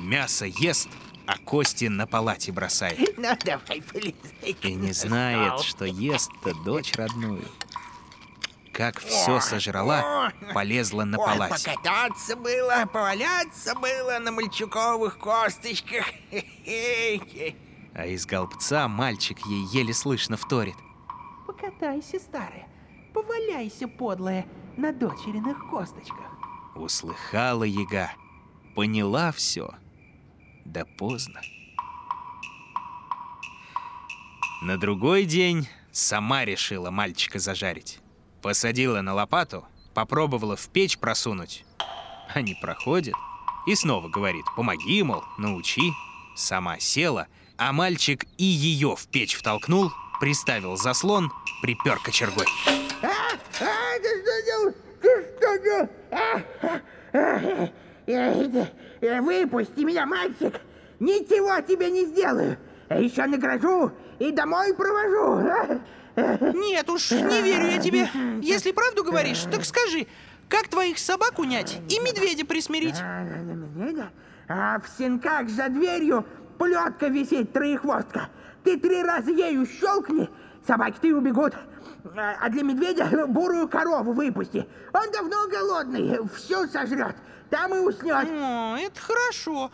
Мясо 0.00 0.46
ест, 0.46 0.88
а 1.26 1.38
кости 1.38 1.84
на 1.84 2.06
палате 2.06 2.50
бросает. 2.50 2.98
Ну, 3.16 3.36
давай, 3.44 3.82
полезай. 3.82 4.56
И 4.62 4.74
не 4.74 4.92
знает, 4.92 5.60
что 5.60 5.84
ест-то 5.84 6.54
дочь 6.64 6.92
родную. 6.96 7.44
Как 8.74 8.98
все 8.98 9.38
сожрала, 9.40 10.32
полезла 10.52 11.04
на 11.04 11.16
Ой, 11.18 11.24
палате. 11.24 11.70
покататься 11.70 12.34
было, 12.36 12.84
поваляться 12.92 13.74
было 13.76 14.18
на 14.18 14.32
мальчуковых 14.32 15.18
косточках. 15.18 16.04
А 17.96 18.06
из 18.06 18.26
голбца 18.26 18.88
мальчик 18.88 19.38
ей 19.46 19.66
еле 19.66 19.94
слышно 19.94 20.36
вторит. 20.36 20.74
Покатайся, 21.46 22.18
старая, 22.18 22.66
поваляйся, 23.12 23.86
подлая, 23.86 24.46
на 24.76 24.92
дочериных 24.92 25.70
косточках. 25.70 26.26
Услыхала 26.74 27.62
яга, 27.62 28.10
поняла 28.74 29.30
все, 29.30 29.70
да 30.64 30.84
поздно. 30.84 31.40
На 34.62 34.76
другой 34.76 35.24
день 35.24 35.68
сама 35.92 36.44
решила 36.44 36.90
мальчика 36.90 37.38
зажарить. 37.38 38.00
Посадила 38.44 39.00
на 39.00 39.14
лопату, 39.14 39.64
попробовала 39.94 40.54
в 40.54 40.68
печь 40.68 40.98
просунуть. 40.98 41.64
А 42.34 42.42
не 42.42 42.54
проходит. 42.54 43.14
И 43.66 43.74
снова 43.74 44.10
говорит, 44.10 44.44
помоги, 44.54 45.02
мол, 45.02 45.24
научи. 45.38 45.92
Сама 46.36 46.78
села, 46.78 47.26
а 47.56 47.72
мальчик 47.72 48.26
и 48.36 48.44
ее 48.44 48.96
в 48.96 49.06
печь 49.08 49.34
втолкнул, 49.34 49.90
приставил 50.20 50.76
заслон, 50.76 51.32
припер 51.62 51.98
кочергой. 52.00 52.44
А, 53.02 53.08
ты 53.98 54.04
что 54.20 54.42
делаешь? 54.44 54.74
Ты 55.00 55.26
что 55.38 55.58
делаешь? 55.62 55.88
А, 56.10 56.42
а, 57.14 57.70
а, 58.08 59.22
Выпусти 59.22 59.80
меня, 59.84 60.04
мальчик! 60.04 60.60
Ничего 61.00 61.62
тебе 61.66 61.90
не 61.90 62.04
сделаю! 62.04 62.58
Еще 62.90 63.24
награжу 63.24 63.90
и 64.18 64.30
домой 64.32 64.74
провожу! 64.74 65.80
Нет 66.16 66.88
уж, 66.90 67.10
не 67.10 67.42
верю 67.42 67.66
я 67.66 67.78
тебе. 67.78 68.08
Если 68.42 68.72
правду 68.72 69.04
говоришь, 69.04 69.44
так 69.50 69.64
скажи, 69.64 70.06
как 70.48 70.68
твоих 70.68 70.98
собак 70.98 71.38
унять 71.38 71.80
и 71.88 71.98
медведя 71.98 72.44
присмирить? 72.44 72.96
А, 73.00 73.22
медведя? 73.22 74.10
А 74.48 74.78
в 74.78 74.88
сенках 74.98 75.48
за 75.48 75.68
дверью 75.68 76.26
плетка 76.58 77.08
висит 77.08 77.52
троехвостка. 77.52 78.28
Ты 78.62 78.78
три 78.78 79.02
раза 79.02 79.30
ею 79.30 79.66
щелкни, 79.66 80.28
собаки-то 80.66 81.06
и 81.06 81.12
убегут. 81.12 81.54
А 81.54 82.36
а 82.40 82.48
для 82.50 82.62
медведя 82.62 83.26
бурую 83.26 83.68
корову 83.68 84.12
выпусти. 84.12 84.66
Он 84.92 85.10
давно 85.10 85.48
голодный, 85.48 86.18
всю 86.36 86.66
сожрет. 86.68 87.16
Там 87.50 87.74
и 87.74 87.78
уснет. 87.78 88.28
О, 88.30 88.76
это 88.76 89.00
хорошо. 89.00 89.70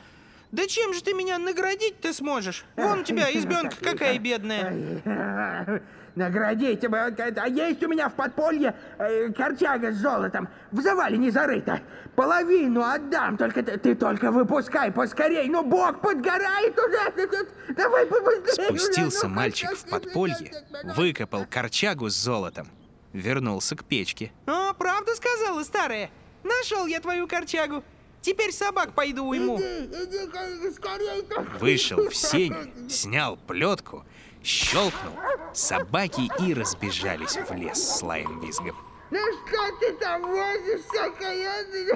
Да 0.52 0.66
чем 0.66 0.92
же 0.94 1.02
ты 1.02 1.14
меня 1.14 1.38
наградить-то 1.38 2.12
сможешь? 2.12 2.64
Вон 2.76 3.00
у 3.00 3.02
тебя 3.04 3.30
избенка 3.32 3.76
какая 3.80 4.18
бедная. 4.18 5.82
Наградите 6.20 6.88
бы. 6.88 6.98
А 6.98 7.48
есть 7.48 7.82
у 7.82 7.88
меня 7.88 8.10
в 8.10 8.14
подполье 8.14 8.74
э, 8.98 9.32
корчага 9.32 9.90
с 9.90 9.96
золотом. 9.96 10.48
В 10.70 10.82
завале 10.82 11.16
не 11.16 11.30
зарыто. 11.30 11.80
Половину 12.14 12.82
отдам, 12.82 13.38
только 13.38 13.62
ты, 13.62 13.78
ты 13.78 13.94
только 13.94 14.30
выпускай 14.30 14.92
поскорей. 14.92 15.48
Ну, 15.48 15.64
бог 15.64 16.00
подгорает 16.02 16.78
уже. 16.78 17.46
Давай 17.74 18.04
побыстрее. 18.04 18.66
Спустился 18.66 19.28
Ну, 19.28 19.34
мальчик 19.34 19.70
в 19.70 19.88
подполье, 19.88 20.52
выкопал 20.94 21.46
корчагу 21.48 22.10
с 22.10 22.16
золотом, 22.16 22.68
вернулся 23.14 23.74
к 23.74 23.84
печке. 23.84 24.30
О, 24.46 24.74
правду 24.74 25.12
сказала, 25.14 25.62
старая? 25.62 26.10
Нашел 26.44 26.84
я 26.86 27.00
твою 27.00 27.26
корчагу. 27.26 27.82
Теперь 28.20 28.52
собак 28.52 28.92
пойду 28.92 29.24
уйму. 29.24 29.58
Иди, 29.58 29.86
иди 29.86 30.70
скорей. 30.74 31.24
Вышел 31.58 32.10
в 32.10 32.14
сень, 32.14 32.54
снял 32.90 33.38
плетку, 33.38 34.04
щелкнул. 34.42 35.14
Собаки 35.52 36.30
и 36.42 36.54
разбежались 36.54 37.36
в 37.36 37.52
лес 37.54 37.98
с 37.98 38.02
лаем 38.02 38.40
визгом. 38.40 38.76
Ну 39.10 39.18
что 39.18 39.76
ты 39.80 39.92
там 39.94 40.22
возишься, 40.22 41.04
окаянный? 41.04 41.86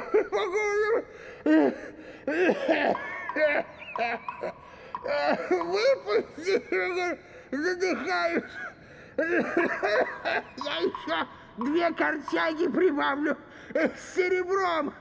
Выпусти, 5.51 6.63
задыхаюсь. 7.51 8.43
Я 9.17 10.77
еще 10.79 11.27
две 11.57 11.93
корчаги 11.93 12.67
прибавлю 12.69 13.37
с 13.75 14.15
серебром, 14.17 14.93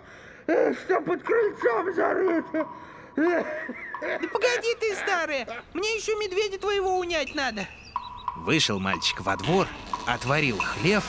что 0.45 1.01
под 1.01 1.23
крыльцом 1.23 1.93
зарыто. 1.95 2.67
Да 4.03 4.27
погоди 4.27 4.75
ты, 4.79 4.95
старая. 4.95 5.47
Мне 5.73 5.95
еще 5.95 6.15
медведя 6.15 6.59
твоего 6.59 6.99
унять 6.99 7.33
надо. 7.35 7.67
Вышел 8.35 8.79
мальчик 8.79 9.21
во 9.21 9.37
двор, 9.37 9.67
отворил 10.05 10.57
хлев, 10.57 11.03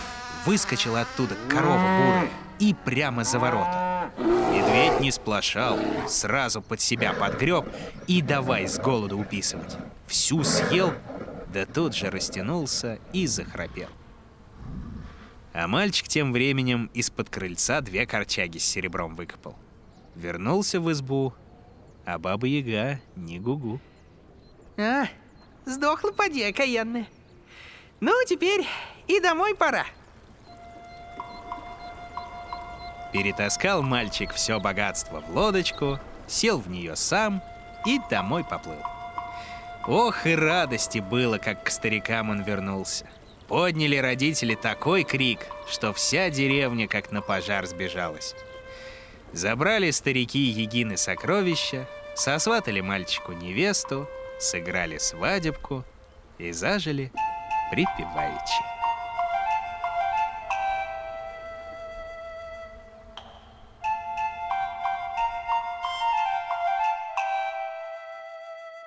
выскочила 0.47 1.01
оттуда 1.01 1.37
корова 1.49 1.79
бурая 1.79 2.31
и 2.59 2.75
прямо 2.75 3.25
за 3.25 3.39
ворота. 3.39 4.13
Медведь 4.19 5.01
не 5.01 5.11
сплошал, 5.11 5.79
сразу 6.07 6.63
под 6.63 6.81
себя 6.81 7.13
подгреб 7.13 7.67
и 8.07 8.23
давай 8.23 8.69
с 8.69 8.79
голоду 8.79 9.19
уписывать. 9.19 9.77
Всю 10.07 10.45
съел, 10.45 10.93
да 11.53 11.67
тут 11.67 11.95
же 11.95 12.11
растянулся 12.11 13.01
и 13.13 13.27
захрапел. 13.27 13.89
А 15.53 15.67
мальчик 15.67 16.09
тем 16.09 16.33
временем 16.33 16.91
из-под 16.95 17.31
крыльца 17.31 17.81
две 17.81 18.07
корчаги 18.07 18.59
с 18.59 18.65
серебром 18.65 19.15
выкопал. 19.15 19.57
Вернулся 20.15 20.81
в 20.81 20.91
избу, 20.93 21.33
а 22.05 22.19
баба-яга 22.19 23.01
не 23.17 23.39
гугу. 23.39 23.81
А, 24.77 25.07
сдохла 25.65 26.11
поди, 26.13 26.43
окаянная. 26.43 27.07
Ну, 28.01 28.13
теперь 28.27 28.67
и 29.07 29.21
домой 29.21 29.55
пора. 29.55 29.87
Перетаскал 33.13 33.83
мальчик 33.83 34.33
все 34.33 34.59
богатство 34.59 35.21
в 35.21 35.31
лодочку, 35.31 36.01
сел 36.27 36.59
в 36.59 36.69
нее 36.69 36.97
сам 36.97 37.43
и 37.87 38.01
домой 38.11 38.45
поплыл. 38.45 38.83
Ох 39.87 40.27
и 40.27 40.35
радости 40.35 40.99
было, 40.99 41.39
как 41.39 41.65
к 41.65 41.71
старикам 41.71 42.31
он 42.31 42.43
вернулся. 42.43 43.07
Подняли 43.47 43.97
родители 43.97 44.55
такой 44.55 45.05
крик, 45.05 45.41
что 45.69 45.93
вся 45.93 46.31
деревня 46.31 46.89
как 46.89 47.13
на 47.13 47.21
пожар 47.21 47.67
сбежалась. 47.67 48.35
Забрали 49.35 49.91
старики 49.91 50.39
Егины 50.39 50.97
сокровища, 50.97 51.89
сосватали 52.15 52.81
мальчику 52.81 53.33
невесту, 53.33 54.09
сыграли 54.39 54.99
свадебку 54.99 55.85
и 56.39 56.53
зажили 56.53 57.11
припеваючи. 57.73 58.63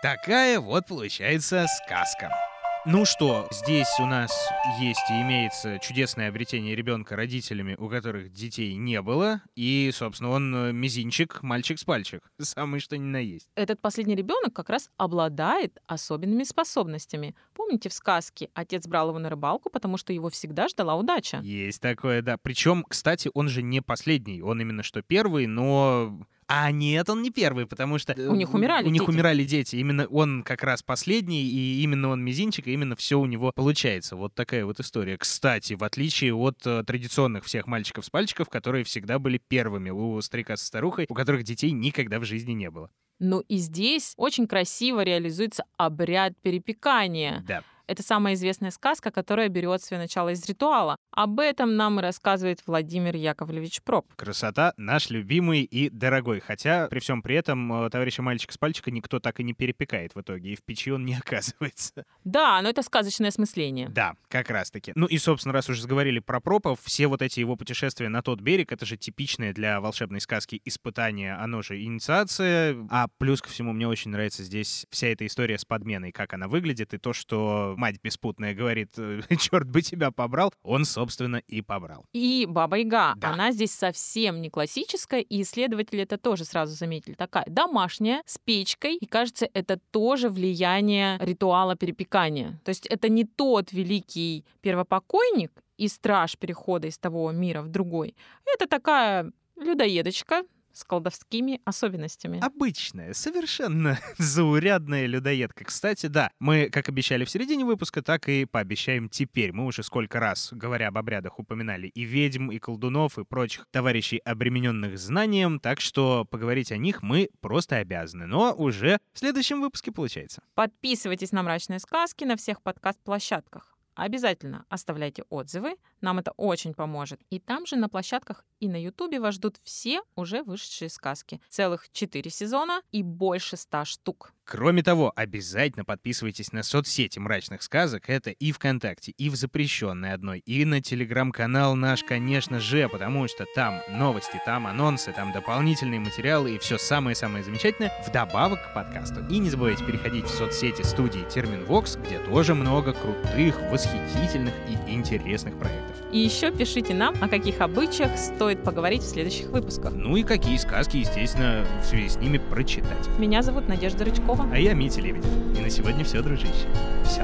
Такая 0.02 0.62
вот 0.62 0.86
получается 0.86 1.66
сказка. 1.68 2.47
Ну 2.90 3.04
что, 3.04 3.50
здесь 3.52 4.00
у 4.00 4.06
нас 4.06 4.32
есть 4.80 5.10
и 5.10 5.22
имеется 5.22 5.78
чудесное 5.80 6.30
обретение 6.30 6.74
ребенка 6.74 7.18
родителями, 7.18 7.76
у 7.78 7.90
которых 7.90 8.32
детей 8.32 8.78
не 8.78 9.02
было. 9.02 9.42
И, 9.58 9.92
собственно, 9.94 10.30
он 10.30 10.56
э, 10.56 10.72
мизинчик, 10.72 11.44
мальчик 11.44 11.80
с 11.80 11.84
пальчик. 11.84 12.22
Самый 12.40 12.80
что 12.80 12.98
ни 12.98 13.04
на 13.04 13.18
есть. 13.18 13.50
Этот 13.56 13.82
последний 13.82 14.16
ребенок 14.16 14.54
как 14.54 14.70
раз 14.70 14.90
обладает 14.96 15.78
особенными 15.86 16.44
способностями. 16.44 17.36
Помните 17.56 17.90
в 17.90 17.94
сказке 17.94 18.50
отец 18.54 18.88
брал 18.88 19.10
его 19.10 19.20
на 19.20 19.30
рыбалку, 19.30 19.70
потому 19.70 19.98
что 19.98 20.14
его 20.14 20.30
всегда 20.30 20.70
ждала 20.70 20.96
удача? 20.96 21.40
Есть 21.40 21.82
такое, 21.82 22.22
да. 22.22 22.38
Причем, 22.38 22.86
кстати, 22.88 23.30
он 23.34 23.50
же 23.50 23.64
не 23.64 23.82
последний. 23.82 24.42
Он 24.42 24.62
именно 24.62 24.84
что 24.84 25.02
первый, 25.02 25.46
но 25.46 26.18
а 26.48 26.72
нет, 26.72 27.10
он 27.10 27.22
не 27.22 27.30
первый, 27.30 27.68
потому 27.68 27.98
что... 27.98 28.14
У 28.14 28.36
них 28.36 28.54
умирали 28.54 28.88
У 28.88 28.90
них 28.90 29.02
дети. 29.02 29.10
умирали 29.10 29.44
дети. 29.44 29.76
Именно 29.76 30.06
он 30.08 30.44
как 30.44 30.64
раз 30.64 30.82
последний, 30.82 31.44
и 31.44 31.82
именно 31.84 32.08
он 32.10 32.24
мизинчик, 32.24 32.68
и 32.68 32.74
именно 32.74 32.96
все 32.96 33.20
у 33.20 33.26
него 33.26 33.52
получается. 33.54 34.16
Вот 34.16 34.34
такая 34.34 34.66
вот 34.66 34.80
история. 34.80 35.18
Кстати, 35.18 35.74
в 35.74 35.84
отличие 35.84 36.34
от 36.34 36.66
э, 36.66 36.84
традиционных 36.86 37.44
всех 37.44 37.68
мальчиков 37.68 38.06
с 38.06 38.10
пальчиков, 38.10 38.48
которые 38.50 38.86
всегда 38.86 39.20
были 39.20 39.42
первыми 39.46 39.90
у 39.90 40.22
старика 40.22 40.56
со 40.56 40.66
старухой, 40.66 41.06
у 41.10 41.14
которых 41.14 41.44
детей 41.44 41.72
никогда 41.72 42.20
в 42.20 42.24
жизни 42.24 42.54
не 42.54 42.70
было. 42.70 42.90
Ну 43.20 43.40
и 43.42 43.58
здесь 43.58 44.14
очень 44.16 44.48
красиво 44.48 45.04
реализуется 45.04 45.66
обряд 45.76 46.34
перепекания. 46.42 47.44
Да. 47.48 47.64
Это 47.88 48.04
самая 48.04 48.34
известная 48.34 48.72
сказка, 48.72 49.12
которая 49.12 49.48
берет 49.48 49.82
свое 49.82 50.02
начало 50.02 50.30
из 50.30 50.46
ритуала. 50.46 50.98
Об 51.12 51.40
этом 51.40 51.78
нам 51.78 52.00
и 52.00 52.04
рассказывает 52.04 52.60
Владимир 52.68 53.16
Яковлевич 53.16 53.82
Проб. 53.82 54.14
Красота 54.16 54.74
наш 54.76 55.10
любимый 55.10 55.64
и 55.64 55.90
дорогой. 55.90 56.42
Хотя 56.42 56.88
при 56.88 57.00
всем 57.00 57.22
при 57.22 57.36
этом 57.36 57.86
э, 57.86 57.90
товарища 57.90 58.22
мальчика 58.22 58.54
с 58.54 58.58
пальчика 58.58 58.92
никто 58.92 59.22
так 59.22 59.40
и 59.40 59.44
не 59.44 59.54
перепекает 59.54 60.16
в 60.16 60.22
итоге, 60.22 60.52
и 60.52 60.56
в 60.56 60.64
печи 60.64 60.92
он 60.92 61.06
не 61.06 61.16
оказывается. 61.26 62.04
Да, 62.26 62.62
но 62.62 62.70
это 62.70 62.84
сказочное 62.84 63.30
осмысление. 63.30 63.88
Да, 63.88 64.16
как 64.28 64.50
раз 64.50 64.70
таки. 64.70 64.92
Ну 64.96 65.06
и, 65.06 65.18
собственно, 65.18 65.54
раз 65.54 65.70
уже 65.70 65.82
заговорили 65.82 66.20
про 66.20 66.42
пропов, 66.42 66.80
все 66.84 67.08
вот 67.08 67.22
эти 67.22 67.40
его 67.40 67.56
путешествия 67.56 68.10
на 68.10 68.22
тот 68.22 68.42
берег, 68.42 68.74
это 68.74 68.86
же 68.86 68.98
типичное 68.98 69.54
для 69.54 69.80
волшебной 69.80 70.20
сказки 70.20 70.62
испытание, 70.66 71.36
оно 71.36 71.62
же 71.62 71.82
инициация. 71.82 72.76
А 72.90 73.08
плюс 73.18 73.42
ко 73.42 73.48
всему, 73.50 73.72
мне 73.72 73.88
очень 73.88 74.12
нравится 74.12 74.44
здесь 74.44 74.86
вся 74.90 75.08
эта 75.08 75.26
история 75.26 75.58
с 75.58 75.64
подменой, 75.64 76.12
как 76.12 76.34
она 76.34 76.50
выглядит, 76.50 76.94
и 76.94 76.98
то, 76.98 77.14
что 77.14 77.76
мать 77.78 77.96
беспутная 78.04 78.54
говорит, 78.54 78.94
черт 79.40 79.70
бы 79.70 79.82
тебя 79.82 80.12
побрал, 80.12 80.54
он, 80.64 80.86
собственно, 80.86 81.38
и 81.38 81.62
побрал. 81.62 82.06
И 82.14 82.46
Баба 82.50 82.78
Яга, 82.78 83.14
Да. 83.18 83.34
она 83.34 83.52
здесь 83.52 83.72
совсем 83.72 84.42
не 84.42 84.50
классическая, 84.50 85.22
и 85.22 85.42
исследователи 85.42 86.02
это 86.02 86.18
тоже 86.18 86.44
сразу 86.46 86.74
заметили. 86.76 87.14
Такая 87.14 87.46
домашняя, 87.48 88.22
с 88.26 88.38
печкой, 88.38 88.96
и 88.96 89.06
кажется, 89.06 89.48
это 89.54 89.80
тоже 89.92 90.30
влияние 90.30 91.18
ритуала 91.20 91.76
перепекания. 91.76 92.60
То 92.66 92.70
есть 92.70 92.86
это 92.88 93.10
не 93.10 93.24
тот 93.26 93.72
великий 93.72 94.46
первопокойник 94.62 95.52
и 95.78 95.88
страж 95.88 96.38
перехода 96.38 96.88
из 96.88 96.98
того 96.98 97.32
мира 97.32 97.62
в 97.62 97.70
другой. 97.70 98.16
Это 98.46 98.68
такая 98.68 99.32
людоедочка 99.56 100.44
с 100.78 100.84
колдовскими 100.84 101.60
особенностями. 101.66 102.40
Обычная, 102.40 103.14
совершенно 103.14 104.00
заурядная 104.18 105.08
людоедка. 105.08 105.66
Кстати, 105.66 106.06
да, 106.06 106.30
мы, 106.40 106.70
как 106.70 106.88
обещали 106.88 107.26
в 107.26 107.30
середине 107.30 107.66
выпуска, 107.66 108.04
так 108.04 108.30
и 108.30 108.46
пообещаем 108.46 109.10
теперь. 109.10 109.52
Мы 109.54 109.66
уже 109.66 109.82
сколько 109.82 110.20
раз, 110.20 110.50
говоря 110.52 110.90
об 110.90 110.98
обрядах, 110.98 111.40
упоминали 111.40 111.88
и 111.88 112.04
ведьм, 112.04 112.52
и 112.52 112.60
колдунов, 112.60 113.18
и 113.18 113.26
прочих 113.26 113.66
товарищей, 113.72 114.18
обремененных 114.20 115.00
знанием, 115.00 115.60
так 115.60 115.82
что 115.82 116.26
поговорить 116.26 116.72
о 116.72 116.78
них 116.78 117.02
мы 117.02 117.30
просто 117.42 117.78
обязаны. 117.78 118.28
Но 118.28 118.54
уже 118.54 119.00
в 119.14 119.20
следующем 119.20 119.62
выпуске 119.62 119.92
получается. 119.92 120.44
Подписывайтесь 120.54 121.32
на 121.32 121.42
«Мрачные 121.42 121.80
сказки» 121.80 122.24
на 122.24 122.38
всех 122.38 122.62
подкаст-площадках. 122.62 123.77
Обязательно 123.98 124.64
оставляйте 124.70 125.24
отзывы, 125.30 125.76
нам 126.02 126.20
это 126.20 126.32
очень 126.38 126.76
поможет. 126.76 127.20
И 127.32 127.40
там 127.40 127.66
же 127.66 127.78
на 127.78 127.90
площадках 127.90 128.46
и 128.60 128.70
на 128.70 128.80
Ютубе 128.80 129.20
вас 129.20 129.36
ждут 129.36 129.58
все 129.64 130.02
уже 130.16 130.44
вышедшие 130.44 130.90
сказки. 130.90 131.42
Целых 131.50 131.90
4 131.92 132.30
сезона 132.30 132.84
и 132.92 133.02
больше 133.02 133.58
100 133.58 133.86
штук. 133.86 134.34
Кроме 134.50 134.82
того, 134.82 135.12
обязательно 135.14 135.84
подписывайтесь 135.84 136.54
на 136.54 136.64
соцсети 136.64 137.20
мрачных 137.20 137.62
сказок. 137.62 138.10
Это 138.10 138.30
и 138.30 138.54
ВКонтакте, 138.54 139.12
и 139.12 139.30
в 139.30 139.36
запрещенной 139.36 140.14
одной, 140.14 140.40
и 140.40 140.64
на 140.64 140.80
телеграм-канал 140.80 141.76
наш, 141.76 142.06
конечно 142.06 142.62
же, 142.62 142.88
потому 142.88 143.28
что 143.28 143.46
там 143.56 143.82
новости, 143.90 144.40
там 144.46 144.66
анонсы, 144.66 145.12
там 145.12 145.34
дополнительные 145.34 146.00
материалы 146.00 146.56
и 146.56 146.60
все 146.60 146.78
самое-самое 146.78 147.44
замечательное 147.44 147.92
вдобавок 148.08 148.64
к 148.64 148.74
подкасту. 148.74 149.20
И 149.30 149.38
не 149.38 149.50
забывайте 149.50 149.84
переходить 149.84 150.24
в 150.24 150.30
соцсети 150.30 150.82
студии 150.84 151.26
Терминвокс, 151.30 151.98
где 151.98 152.18
тоже 152.20 152.56
много 152.56 152.94
крутых, 152.94 153.60
восхитительных 153.70 154.54
и 154.70 154.94
интересных 154.94 155.60
проектов. 155.60 155.98
И 156.14 156.20
еще 156.20 156.54
пишите 156.54 156.94
нам, 156.94 157.16
о 157.22 157.28
каких 157.28 157.60
обычаях 157.60 158.18
стоит 158.18 158.64
поговорить 158.64 159.02
в 159.02 159.10
следующих 159.10 159.48
выпусках. 159.48 159.92
Ну 159.94 160.16
и 160.16 160.24
какие 160.24 160.56
сказки, 160.56 160.96
естественно, 160.96 161.66
в 161.84 161.86
связи 161.86 162.08
с 162.08 162.16
ними 162.16 162.38
прочитать. 162.38 163.10
Меня 163.20 163.42
зовут 163.42 163.68
Надежда 163.68 164.06
Рычкова. 164.06 164.37
А 164.40 164.58
я 164.60 164.74
Митя 164.74 165.02
Лебедев. 165.02 165.30
И 165.58 165.62
на 165.62 165.70
сегодня 165.70 166.04
все, 166.04 166.22
дружище. 166.22 166.68
Все. 167.04 167.24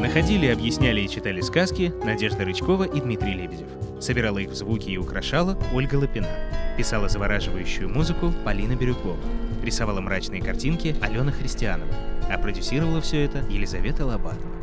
Находили, 0.00 0.46
объясняли 0.46 1.00
и 1.00 1.08
читали 1.08 1.40
сказки 1.40 1.92
Надежда 2.04 2.44
Рычкова 2.44 2.84
и 2.84 3.00
Дмитрий 3.00 3.34
Лебедев. 3.34 3.66
Собирала 4.00 4.38
их 4.38 4.50
в 4.50 4.54
звуки 4.54 4.90
и 4.90 4.96
украшала 4.96 5.58
Ольга 5.72 5.96
Лапина. 5.96 6.28
Писала 6.76 7.08
завораживающую 7.08 7.88
музыку 7.88 8.32
Полина 8.44 8.76
Бирюкова. 8.76 9.18
Рисовала 9.62 10.00
мрачные 10.00 10.42
картинки 10.42 10.94
Алена 11.00 11.32
Христианова. 11.32 11.92
А 12.30 12.38
продюсировала 12.38 13.00
все 13.00 13.24
это 13.24 13.38
Елизавета 13.50 14.04
Лобатова. 14.06 14.53